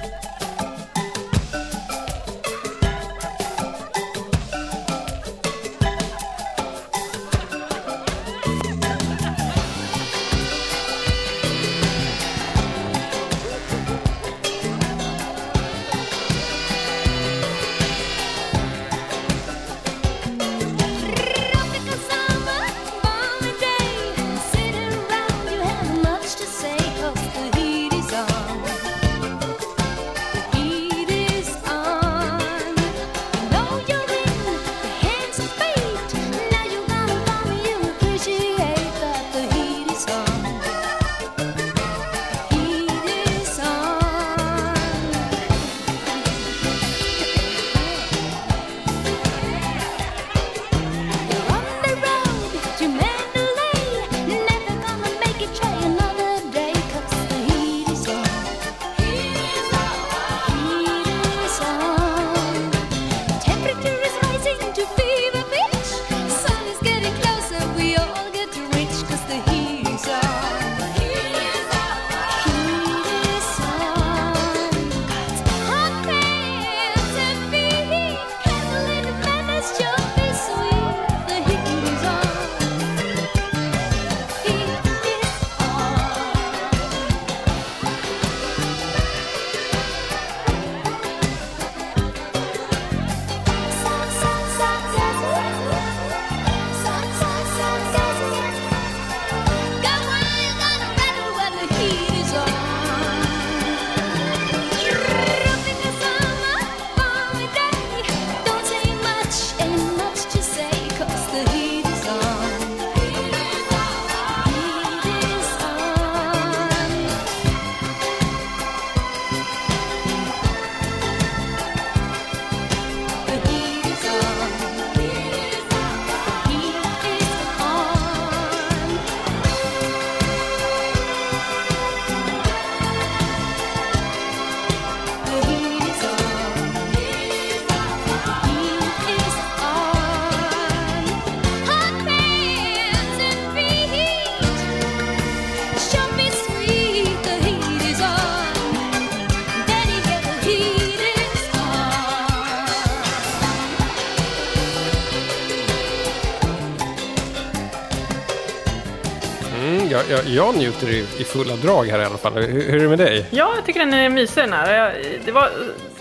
[160.10, 162.34] Jag, jag, njuter i, i fulla drag här i alla fall.
[162.34, 163.26] Hur, hur är det med dig?
[163.30, 164.74] Ja, jag tycker den är mysig den här.
[164.74, 164.94] Jag,
[165.26, 165.50] det var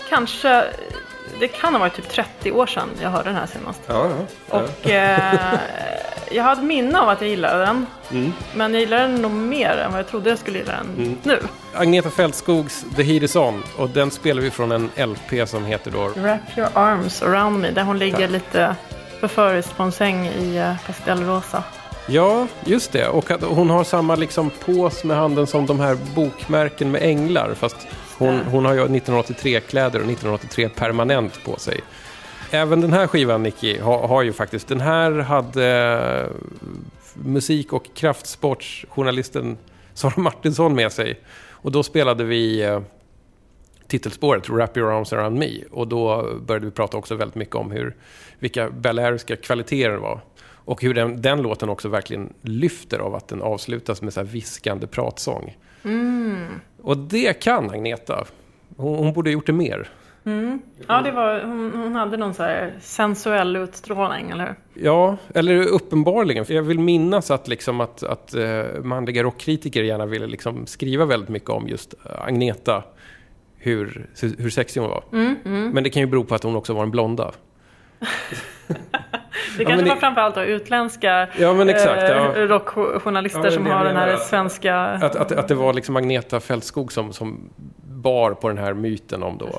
[0.09, 0.65] kanske,
[1.39, 3.81] det kan ha varit typ 30 år sedan jag hörde den här senast.
[3.87, 4.09] Ja,
[4.49, 4.57] ja.
[4.59, 5.59] Och eh,
[6.31, 7.85] jag hade minne av att jag gillade den.
[8.11, 8.33] Mm.
[8.55, 11.39] Men jag gillade den nog mer än vad jag trodde jag skulle gilla den nu.
[11.73, 15.91] Agneta Fältskogs The Heat Is On och den spelar vi från en LP som heter
[15.91, 18.29] då Wrap your arms around me, där hon ligger Tack.
[18.29, 18.75] lite
[19.19, 21.63] förföriskt på en säng i eh, pastellrosa.
[22.09, 23.07] Ja, just det.
[23.07, 27.53] Och att hon har samma liksom pås med handen som de här bokmärken med änglar.
[27.53, 27.87] Fast
[28.17, 31.81] hon, hon har ju 1983-kläder och 1983 permanent på sig.
[32.51, 34.67] Även den här skivan, Nicky, har, har ju faktiskt...
[34.67, 35.67] Den här hade
[36.25, 36.35] eh,
[37.13, 39.57] musik och kraftsportsjournalisten
[39.93, 41.19] Sara Martinsson med sig.
[41.49, 42.79] Och då spelade vi eh,
[43.87, 45.51] titelspåret Wrap Your Arms Around Me.
[45.71, 47.95] Och då började vi prata också väldigt mycket om hur,
[48.39, 50.21] vilka baleariska kvaliteter det var.
[50.67, 54.27] Och hur den, den låten också verkligen lyfter av att den avslutas med så här
[54.27, 55.57] viskande pratsång.
[56.81, 58.25] Och det kan Agneta.
[58.77, 59.89] Hon, hon borde ha gjort det mer.
[60.87, 64.83] Ja, det var, hon, hon hade någon så här sensuell utstrålning, eller hur?
[64.83, 66.45] Ja, eller uppenbarligen.
[66.45, 71.05] För jag vill minnas att, liksom att, att eh, manliga rockkritiker gärna ville liksom skriva
[71.05, 72.83] väldigt mycket om just Agneta.
[73.57, 75.03] Hur, hur sexig hon var.
[75.71, 77.31] Men det kan ju bero på att hon också var en blonda.
[79.57, 82.33] Det kanske men var det- framförallt då utländska Ja, exakt, eh, ja.
[82.47, 84.19] rockjournalister Ja, som har den här menar.
[84.19, 84.75] svenska...
[84.79, 87.49] Att, att, att det var liksom Agneta Fältskog som, som
[87.83, 89.49] bar på den här myten om då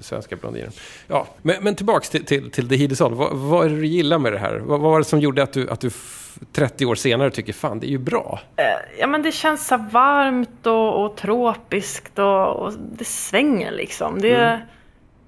[0.00, 0.68] svenska blondiner.
[1.06, 3.16] Ja, men, men tillbaks till, till, till The Hidison.
[3.16, 4.56] Vad, vad är det du gillar med det här?
[4.56, 6.20] Vad, vad var det som gjorde att du, att du f-
[6.52, 8.40] 30 år senare tycker fan det är ju bra?
[8.56, 8.64] Eh,
[8.98, 14.20] Ja men det känns så varmt och, och tropiskt och, och det svänger liksom.
[14.20, 14.66] Det är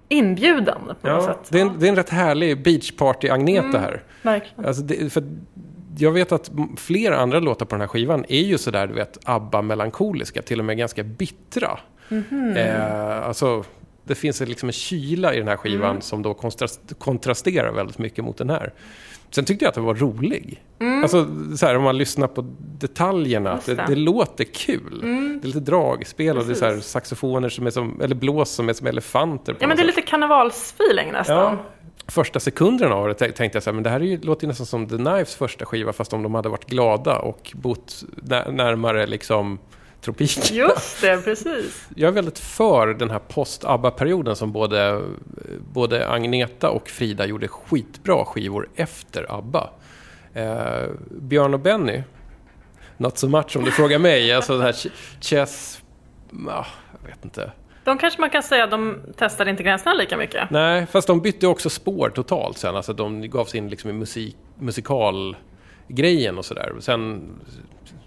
[0.09, 1.17] inbjudande på något Mm.
[1.17, 1.39] Ja, sätt.
[1.49, 4.03] det, är en, det är en rätt härlig beachparty-Agneta här.
[4.23, 4.65] Verkligen.
[4.67, 5.25] Alltså det, för
[5.99, 9.19] jag vet att flera andra låtar på den här skivan är ju sådär, du vet,
[9.25, 11.79] ABBA-melankoliska, till och med ganska bittra.
[12.57, 13.65] Eh, alltså,
[14.05, 18.25] det finns liksom en kyla i den här skivan som då kontrast, kontrasterar väldigt mycket
[18.25, 18.73] mot den här.
[19.37, 20.63] Sen tyckte jag att den var rolig.
[21.03, 21.27] Alltså,
[21.57, 23.85] så här, om man lyssnar på detaljerna, det, det.
[23.89, 25.01] det låter kul.
[25.01, 26.91] Det är lite dragspel och det är så här, Precis.
[26.91, 29.57] saxofoner som är som, eller blås som är som elefanter.
[29.59, 31.37] Ja men det är lite karnevalsfeeling nästan.
[31.37, 31.57] Ja.
[32.09, 34.49] Första sekunderna av det tänkte jag så här, men det här är ju, låter ju
[34.49, 38.51] nästan som The Knives första skiva, fast om de hade varit glada och bott nä-
[38.51, 39.59] närmare liksom
[40.07, 40.43] tropiken.
[40.57, 41.89] Just det, precis.
[41.97, 45.03] Jag är väldigt för den här post-ABBA-perioden som både,
[45.73, 49.71] både Agneta och Frida gjorde skitbra skivor efter ABBA.
[50.35, 52.03] Eh, Björn och Benny,
[52.97, 54.33] not so much om du frågar mig.
[54.33, 54.91] Alltså det här Ch-
[55.21, 55.83] Chess,
[56.49, 56.65] ah,
[57.03, 57.53] jag vet inte.
[57.85, 60.51] De kanske man kan säga att de testade inte gränserna lika mycket.
[60.51, 62.77] Nej, fast de bytte också spår totalt sen.
[62.77, 64.37] Alltså de gav sig in liksom i musik,
[65.89, 66.73] grejen och sådär.
[66.81, 67.29] Sen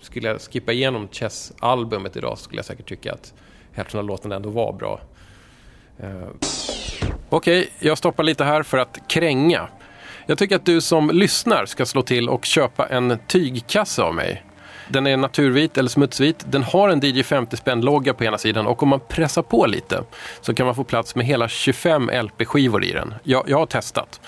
[0.01, 3.33] skulle jag skippa igenom Chess-albumet idag så skulle jag säkert tycka att
[3.71, 5.01] hälften av låtarna ändå var bra.
[5.99, 6.27] Eh,
[7.29, 9.67] Okej, jag stoppar lite här för att kränga.
[10.25, 14.43] Jag tycker att du som lyssnar ska slå till och köpa en tygkasse av mig.
[14.89, 16.45] Den är naturvit eller smutsvit.
[16.47, 20.03] Den har en DJ 50 spänn-logga på ena sidan och om man pressar på lite
[20.41, 23.13] så kan man få plats med hela 25 LP-skivor i den.
[23.23, 24.21] Jag, jag har testat.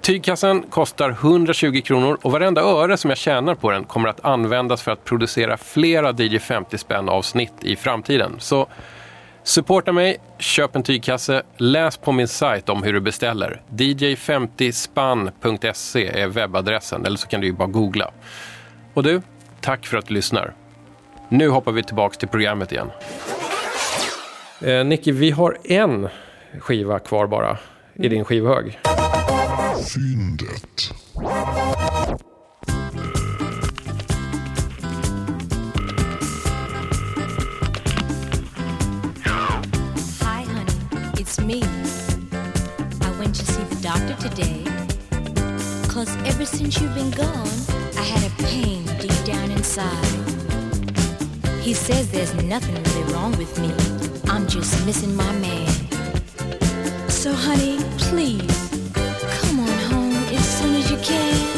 [0.00, 4.82] Tygkassen kostar 120 kronor och varenda öre som jag tjänar på den kommer att användas
[4.82, 8.36] för att producera flera DJ 50 spänn-avsnitt i framtiden.
[8.38, 8.68] Så
[9.48, 13.62] Supporta mig, köp en tygkasse, läs på min sajt om hur du beställer.
[13.70, 18.10] dj50spann.se är webbadressen, eller så kan du ju bara googla.
[18.94, 19.22] Och du,
[19.60, 20.54] tack för att du lyssnar.
[21.28, 22.90] Nu hoppar vi tillbaka till programmet igen.
[24.60, 26.08] Eh, Nicky, vi har en
[26.58, 27.58] skiva kvar bara
[27.94, 28.78] i din skivhög.
[40.20, 40.76] Hi, honey,
[41.18, 41.62] it's me.
[43.00, 44.62] I went to see the doctor today.
[45.88, 47.48] Cause ever since you've been gone,
[47.96, 50.04] I had a pain deep down inside.
[51.62, 53.72] He says there's nothing really wrong with me.
[54.30, 55.66] I'm just missing my man.
[57.08, 58.67] So, honey, please,
[61.02, 61.57] can.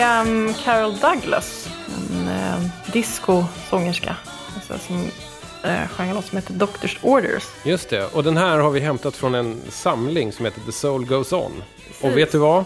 [0.00, 4.16] Är um, Carol Douglas, en uh, disco-sångerska.
[4.54, 4.96] Alltså, som
[5.70, 7.44] uh, sjöng låt som heter Doctor's Orders.
[7.64, 11.06] Just det, och den här har vi hämtat från en samling som heter The Soul
[11.06, 11.62] Goes On.
[12.00, 12.64] Och vet du vad?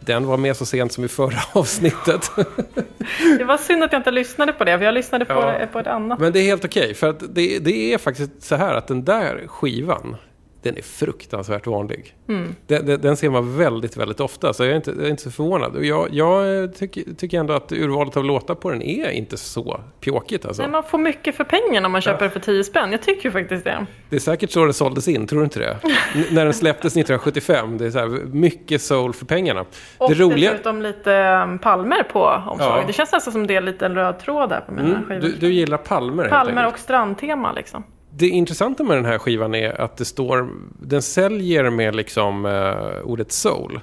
[0.00, 2.30] Den var med så sent som i förra avsnittet.
[3.38, 5.66] Det var synd att jag inte lyssnade på det, för jag lyssnade på, Ja.
[5.72, 6.18] på ett annat.
[6.18, 9.04] Men det är helt okej, för att det, det är faktiskt så här att den
[9.04, 10.16] där skivan,
[10.64, 12.14] den är fruktansvärt vanlig.
[12.26, 15.22] Den, den, den ser man väldigt, väldigt ofta, så jag är inte, jag är inte
[15.22, 15.84] så förvånad.
[15.84, 20.44] Jag, jag tycker, tycker ändå att urvalet av låtar på den är inte så pjåkigt
[20.46, 20.62] alltså.
[20.62, 22.92] Nej, man får mycket för pengarna om man köper det för 10 spänn.
[22.92, 23.86] Jag tycker ju faktiskt det.
[24.10, 25.78] Det är säkert så det såldes in, tror du inte det?
[26.14, 29.64] N- när den släpptes 1975, det är så här, mycket soul för pengarna.
[29.98, 30.50] Och det roliga...
[30.50, 31.10] dessutom lite
[31.44, 32.80] um, palmer på omslaget.
[32.80, 32.86] Ja.
[32.86, 35.20] Det känns nästan som det är en röd tråd där på mina Mm, skivor.
[35.20, 37.84] du, du gillar palmer Palmer och strandtema liksom.
[38.16, 40.48] Det intressanta med den här skivan är att det står,
[40.80, 43.80] den säljer med liksom eh, ordet soul.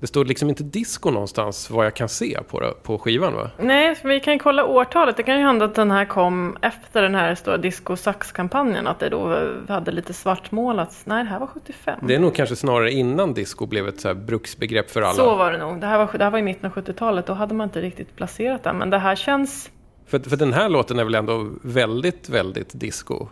[0.00, 3.50] Det står liksom inte disco någonstans vad jag kan se på, på skivan va?
[3.58, 5.16] Nej, vi kan ju kolla årtalet.
[5.16, 8.86] Det kan ju hända att den här kom efter den här stora disco sax-kampanjen.
[8.86, 11.02] Att det då hade lite svartmålats.
[11.06, 11.98] Nej, det här var 75.
[12.02, 15.14] Det är nog kanske snarare innan disco blev ett så här bruksbegrepp för alla.
[15.14, 15.80] Så var det nog.
[15.80, 17.26] Det här var, det här var i mitten av 70-talet.
[17.26, 18.78] Då hade man inte riktigt placerat den.
[18.78, 19.70] Men det här känns...
[20.06, 23.28] För, för den här låten är väl ändå väldigt, väldigt disco?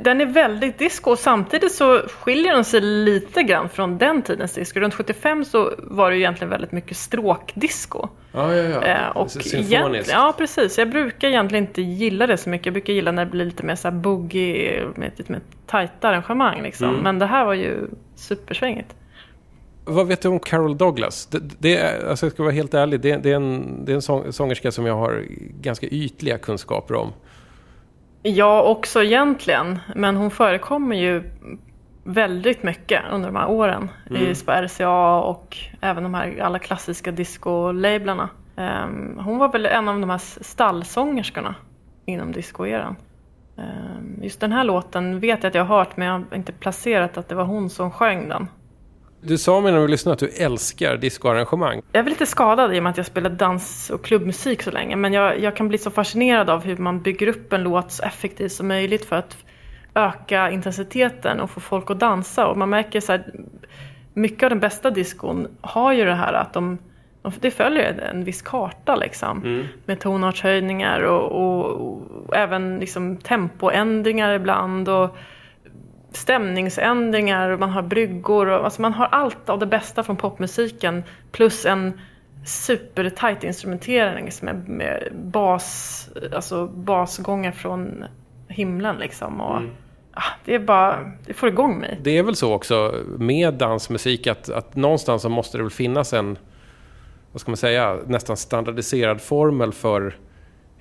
[0.00, 4.52] Den är väldigt disco och samtidigt så skiljer den sig lite grann från den tidens
[4.52, 4.80] disco.
[4.80, 8.08] Runt 75 så var det ju egentligen väldigt mycket stråkdisco.
[8.32, 8.82] Ja, ja, ja.
[8.82, 10.10] Eh, och Symfoniskt.
[10.12, 10.78] ja, precis.
[10.78, 12.66] Jag brukar egentligen inte gilla det så mycket.
[12.66, 16.08] Jag brukar gilla när det blir lite mer så här boogie, med lite mer tajta
[16.08, 16.88] arrangemang liksom.
[16.88, 17.00] Mm.
[17.00, 18.94] Men det här var ju supersvängigt.
[19.84, 21.26] Vad vet du om Carol Douglas?
[21.26, 23.94] Det, det är, alltså jag ska vara helt ärlig, det, det är en, det är
[23.94, 25.24] en sång, sångerska som jag har
[25.60, 27.12] ganska ytliga kunskaper om.
[28.26, 31.22] Jag också egentligen, men hon förekommer ju
[32.04, 34.22] väldigt mycket under de här åren Mm.
[34.22, 38.28] i RCA och även de här alla klassiska disco-lablarna.
[38.56, 41.54] Ehm, hon var väl en av de här stallsångerskorna
[42.04, 42.96] inom discoeran.
[43.56, 46.52] Um, just den här låten vet jag att jag har hört men jag har inte
[46.52, 48.48] placerat att det var hon som sjöng den.
[49.26, 51.82] Du sa mig när vi lyssnade att du älskar discoarrangemang.
[51.92, 54.96] Jag är lite skadad i och med att jag spelat dans och klubbmusik så länge.
[54.96, 58.02] Men jag, jag kan bli så fascinerad av hur man bygger upp en låt så
[58.02, 59.36] effektivt som möjligt för att
[59.94, 62.46] öka intensiteten och få folk att dansa.
[62.46, 63.32] Och man märker så här,
[64.14, 66.78] mycket av den bästa diskon har ju det här att de,
[67.22, 69.64] de det följer en viss karta liksom.
[69.86, 71.64] Med tonartshöjningar och, och,
[72.26, 74.88] och även liksom tempoändringar ibland.
[74.88, 75.16] Och,
[76.16, 81.02] stämningsändringar, och man har bryggor, och, alltså man har allt av det bästa från popmusiken
[81.32, 82.00] plus en
[82.44, 88.04] supertajt instrumentering med, med bas, alltså basgångar från
[88.48, 89.40] himlen liksom.
[89.40, 89.60] Och,
[90.12, 92.00] ah, det är bara, det får igång mig.
[92.02, 96.12] Det är väl så också med dansmusik att, att någonstans så måste det väl finnas
[96.12, 96.38] en,
[97.32, 100.16] vad ska man säga, nästan standardiserad formel för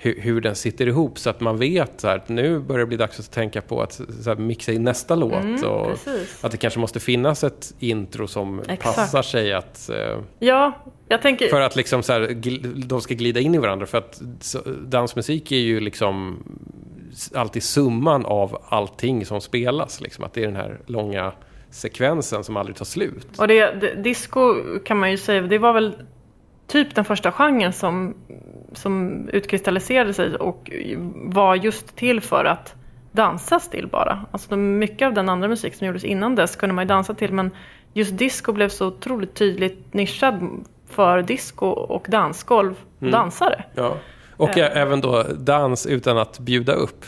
[0.03, 2.85] hur, hur den sitter ihop så att man vet så här, att nu börjar det
[2.85, 5.33] bli dags att tänka på att här, mixa in nästa låt.
[5.33, 6.43] Mm, och precis.
[6.43, 8.83] att det kanske måste finnas ett intro som Exakt.
[8.83, 10.71] passar sig att eh, Ja,
[11.07, 11.47] jag tänker...
[11.47, 13.85] För att liksom så här, gl- de ska glida in i varandra.
[13.85, 16.43] För att så, dansmusik är ju liksom
[17.33, 20.01] alltid summan av allting som spelas.
[20.01, 20.23] Liksom.
[20.23, 21.31] Att det är den här långa
[21.71, 23.27] sekvensen som aldrig tar slut.
[23.37, 25.95] Och det, det, disco kan man ju säga, det var väl
[26.67, 28.15] typ den första genren som,
[28.73, 30.71] som utkristalliserade sig och
[31.15, 32.75] var just till för att
[33.11, 34.25] dansas till bara.
[34.31, 37.33] Alltså mycket av den andra musik som gjordes innan dess kunde man ju dansa till
[37.33, 37.51] men
[37.93, 40.49] just disco blev så otroligt tydligt nischad
[40.89, 43.63] för disco och dansgolv och dansare.
[43.75, 43.97] Ja.
[44.37, 47.05] Och ä- även då dans utan att bjuda upp.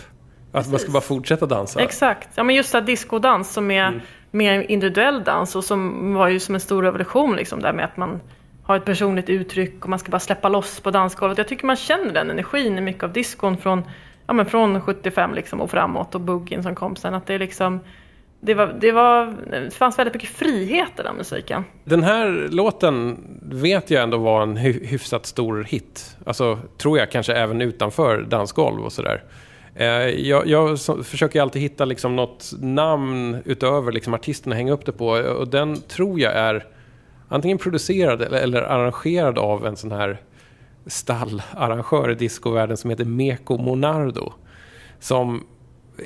[0.51, 1.79] Att man ska bara fortsätta dansa.
[1.81, 2.29] Exakt.
[2.35, 4.01] Ja, men just det här discodans som är
[4.31, 7.97] mer individuell dans och som var ju som en stor revolution liksom där med att
[7.97, 8.19] man
[8.65, 11.37] har ett personligt uttryck och man ska bara släppa loss på dansgolvet.
[11.37, 13.83] Jag tycker man känner den energin i mycket av diskon från,
[14.27, 17.13] ja, men från 75 liksom och framåt och boogien som kom sen.
[17.13, 17.79] Att det liksom
[18.39, 21.63] det, var, det, var, det fanns väldigt mycket frihet i den musiken.
[21.83, 26.17] Den här låten vet jag ändå var en hyfsat stor hit.
[26.25, 29.23] Alltså, tror jag, kanske även utanför dansgolv och sådär.
[29.75, 29.87] Eh,
[30.27, 34.91] jag jag försöker alltid hitta liksom något namn utöver liksom artisten att hänga upp det
[34.91, 35.07] på.
[35.07, 36.65] Och den tror jag är
[37.27, 40.21] antingen producerad eller, eller arrangerad av en sån här
[40.85, 44.33] stallarrangör i discovärlden som heter Meko Monardo.
[44.99, 45.43] Som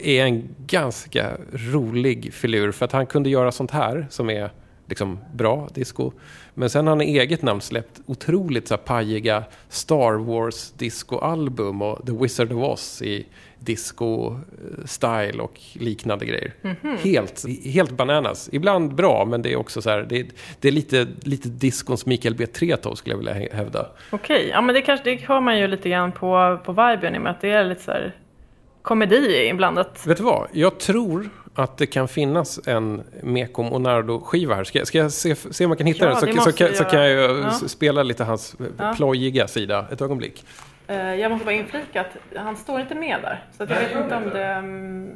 [0.03, 4.51] är en ganska rolig filur för att han kunde göra sånt här som är
[4.89, 6.11] liksom bra disco.
[6.53, 11.81] Men sen har han i eget namn släppt otroligt så här pajiga Star Wars discoalbum
[11.81, 13.25] och The Wizard of Oz i
[13.59, 16.53] disco-style och liknande grejer.
[17.03, 18.49] Helt, helt bananas.
[18.51, 20.25] Ibland bra, men det är också så här, det är,
[20.59, 22.45] det är lite, lite discons Mikael B.
[22.45, 23.87] Tretow skulle jag vilja hä- hävda.
[24.11, 27.17] Okej, ja men det kanske det hör man ju lite grann på, på viben i
[27.17, 28.15] och med att det är lite så här
[28.81, 30.07] komedi inblandat.
[30.07, 30.47] Vet du vad?
[30.51, 31.29] Jag tror
[31.63, 34.63] att det kan finnas en Meko Monardo-skiva här.
[34.63, 36.15] Ska, ska jag se, se om jag kan hitta Ja, den?
[36.19, 37.51] Så, så, du så kan jag ju Ja.
[37.51, 38.93] spela lite hans Ja.
[38.97, 40.45] plojiga sida ett ögonblick.
[40.87, 43.43] Eh, Jag måste bara inflika att han står inte med där.
[43.57, 44.43] Så jag vet inte om det...
[44.45, 45.09] mm,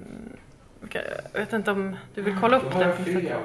[0.85, 3.35] okej, Jag vet inte om du vill kolla upp det.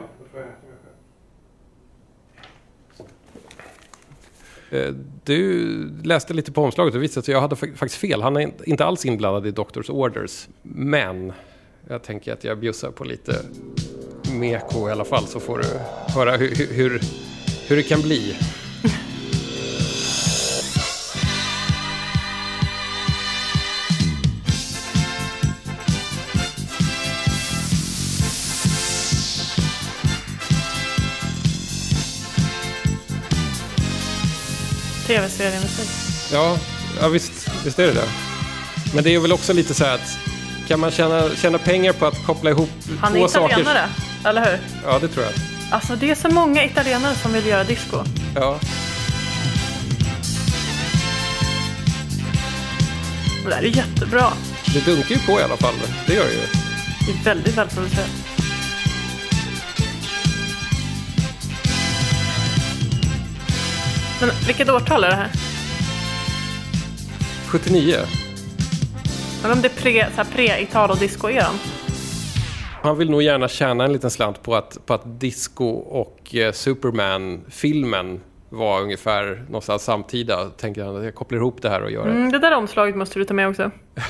[4.71, 4.95] Eh,
[5.25, 5.69] Du
[6.05, 8.23] läste lite på omslaget och visade att jag hade fa- faktiskt fel.
[8.23, 10.49] Han är in- inte alls inblandad i Doctors Orders.
[10.63, 11.33] Men
[11.89, 13.37] jag tänker att jag bjussar på lite
[14.33, 15.65] Meko i alla fall så får du
[16.13, 17.01] höra hur, hur-
[17.69, 18.37] hur, det kan bli.
[35.07, 35.89] Tv-seriemusik.
[36.33, 36.59] Ja,
[37.01, 38.09] ja visst, visst är det det.
[38.95, 40.19] Men det är väl också lite så här att
[40.69, 43.61] kan man tjäna, tjäna pengar på att koppla ihop Han är två saker?
[43.61, 43.89] italienare,
[44.25, 44.59] eller hur?
[44.85, 45.35] Ja, det tror jag.
[45.71, 47.97] Alltså det är så många italienare som vill göra disco.
[48.35, 48.59] Ja.
[53.47, 54.25] Det här är jättebra.
[54.75, 55.75] Det dunkar ju på i alla fall.
[56.07, 56.41] Det gör det ju.
[57.07, 58.11] Det är väldigt välproducerat.
[64.21, 65.31] Men vilket årtal är det här?
[67.47, 67.97] 79.
[69.43, 71.55] Men om det är pre-Italo-disco-eran?
[72.83, 76.53] Han vill nog gärna tjäna en liten slant på att, på att Disco och eh,
[76.53, 80.51] Superman-filmen var ungefär någonstans samtida.
[80.51, 82.11] Tänker han att jag kopplar ihop det här och gör det.
[82.11, 83.71] Mm, det där omslaget måste du ta med också.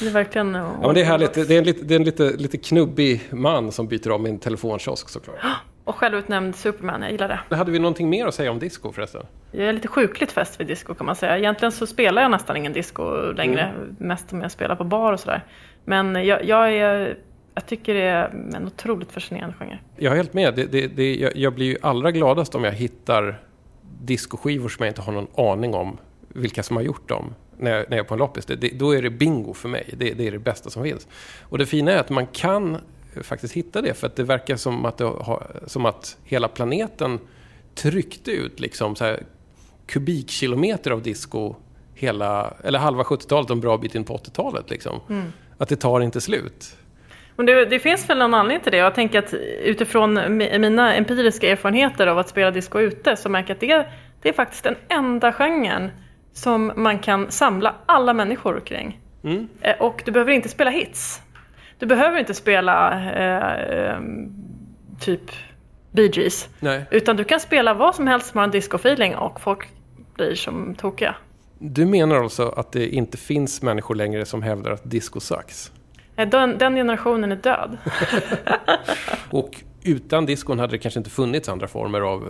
[0.00, 0.54] Det är verkligen...
[0.54, 1.34] Ja, men det är härligt.
[1.34, 4.30] Det är en, lite, det är en lite, lite knubbig man som byter om i
[4.30, 5.36] en telefonkiosk såklart.
[5.84, 7.56] Och självutnämnd Superman, jag gillar det.
[7.56, 9.22] Hade vi någonting mer att säga om disco förresten?
[9.52, 11.38] Jag är lite sjukligt fäst vid disco kan man säga.
[11.38, 13.72] Egentligen så spelar jag nästan ingen disco längre.
[13.98, 15.44] Mest om jag spelar på bar och sådär.
[15.84, 17.18] Men jag, jag, är,
[17.54, 19.78] jag tycker det är en otroligt fascinerande genre.
[19.96, 20.54] Jag är helt med.
[20.54, 23.40] Det, det, det, jag, jag blir ju allra gladast om jag hittar
[24.00, 27.34] discoskivor som jag inte har någon aning om vilka som har gjort dem.
[27.58, 28.46] När jag, när jag är på en loppis.
[28.72, 29.94] Då är det bingo för mig.
[29.96, 31.08] Det, är det bästa som finns.
[31.42, 32.78] Och det fina är att man kan
[33.22, 33.94] faktiskt hitta det.
[33.94, 37.18] För att det verkar som att, har, som att hela planeten
[37.74, 39.22] tryckte ut liksom så här
[39.86, 41.54] kubikkilometer av disco
[41.94, 44.70] hela, eller halva 70-talet och en bra bit in på 80-talet.
[44.70, 45.00] Liksom.
[45.58, 46.76] Att det tar inte slut.
[47.36, 48.78] Men det, det finns väl någon anledning till det.
[48.78, 49.34] Jag tänker att
[49.64, 53.92] utifrån mi- mina empiriska erfarenheter av att spela disco ute så märker jag att det,
[54.22, 55.90] det är faktiskt den enda genren
[56.32, 59.00] som man kan samla alla människor kring.
[59.60, 61.20] Eh, Och du behöver inte spela hits.
[61.84, 64.00] Du behöver inte spela eh, eh,
[65.00, 65.20] typ
[65.90, 66.48] Bee Gees.
[66.60, 66.86] Nej.
[66.90, 69.68] Utan du kan spela vad som helst som har en disco-feeling och folk
[70.14, 71.14] blir som tokiga.
[71.58, 75.72] Du menar alltså att det inte finns människor längre som hävdar att disco sucks?
[76.16, 77.78] Eh, Den, den generationen är död.
[79.30, 82.28] Och utan diskon hade det kanske inte funnits andra former av eh,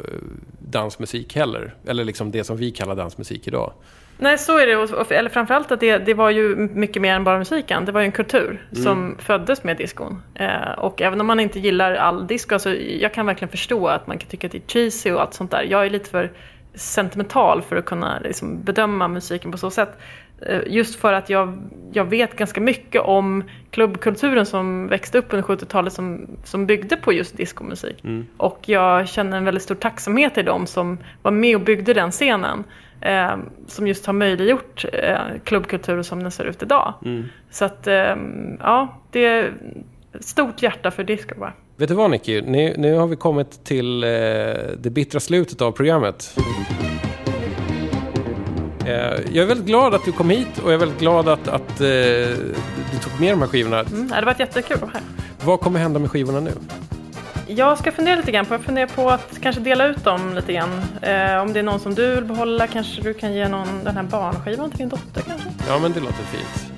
[0.59, 1.75] dansmusik heller.
[1.87, 3.73] Eller liksom det som vi kallar dansmusik idag.
[4.19, 4.77] Nej, så är det.
[4.77, 7.85] Och- Eller framförallt att det, det var ju mycket mer än bara musiken.
[7.85, 10.23] Det var ju en kultur som föddes med diskon.
[10.35, 14.07] Eh, och även om man inte gillar all disco, alltså, jag kan verkligen förstå att
[14.07, 15.63] man kan tycka att det är cheesy och allt sånt där.
[15.71, 16.33] Jag är lite för
[16.75, 19.99] sentimental för att kunna liksom, bedöma musiken på så sätt.
[20.47, 21.59] Eh, just för att jag,
[21.93, 27.13] jag vet ganska mycket om klubbkulturen som växte upp under 70-talet som, som byggde på
[27.13, 28.05] just diskomusik.
[28.37, 32.11] Och jag känner en väldigt stor tacksamhet till dem som var med och byggde den
[32.11, 32.65] scenen.
[33.01, 33.37] Eh,
[33.67, 36.95] som just har möjliggjort eh, klubbkultur som den ser ut idag.
[37.51, 38.17] Så att, eh,
[38.61, 39.53] ja, det är
[40.21, 41.53] stort hjärta för disco bara.
[41.77, 42.43] Vet du vad Nicky?
[42.43, 44.11] Nu, nu har vi kommit till eh,
[44.79, 46.37] det bittra slutet av programmet.
[46.37, 47.04] Eh,
[48.87, 51.81] jag är väldigt glad att du kom hit och jag är väldigt glad att, att
[51.81, 51.87] eh,
[52.93, 53.81] du tog med de här skivorna.
[53.81, 55.03] Mm, det har varit jättekul att vara här.
[55.45, 56.53] Vad kommer hända med skivorna nu?
[57.47, 60.53] Jag ska fundera lite grann på, jag funderar på att kanske dela ut dem lite
[60.53, 60.83] grann.
[61.03, 63.97] Eh, om det är någon som du vill behålla kanske du kan ge någon den
[63.97, 65.49] här barnskivan till din dotter kanske.
[65.69, 66.73] Ja, men det låter fint.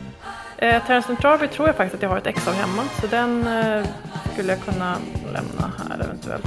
[0.58, 2.82] Eh, Terence and Strawberry tror jag faktiskt att jag har ett ex av hemma.
[3.00, 3.84] Så den eh,
[4.32, 6.46] skulle jag kunna lämna här eventuellt.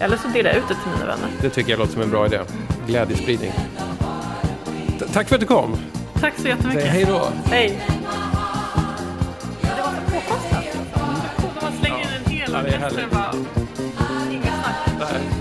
[0.00, 1.28] Eller så delar jag ut det till mina vänner.
[1.40, 2.38] Det tycker jag låter som en bra idé.
[2.86, 3.52] Glädjespridning.
[5.12, 5.76] Tack för att du kom.
[6.20, 6.82] Tack så jättemycket.
[6.82, 7.28] Säg hej då.
[7.44, 7.80] Hej.
[9.60, 10.64] Det var så påkostat.
[11.62, 13.34] Man slänger in en hel orkester bara...
[14.30, 15.33] Inga snack.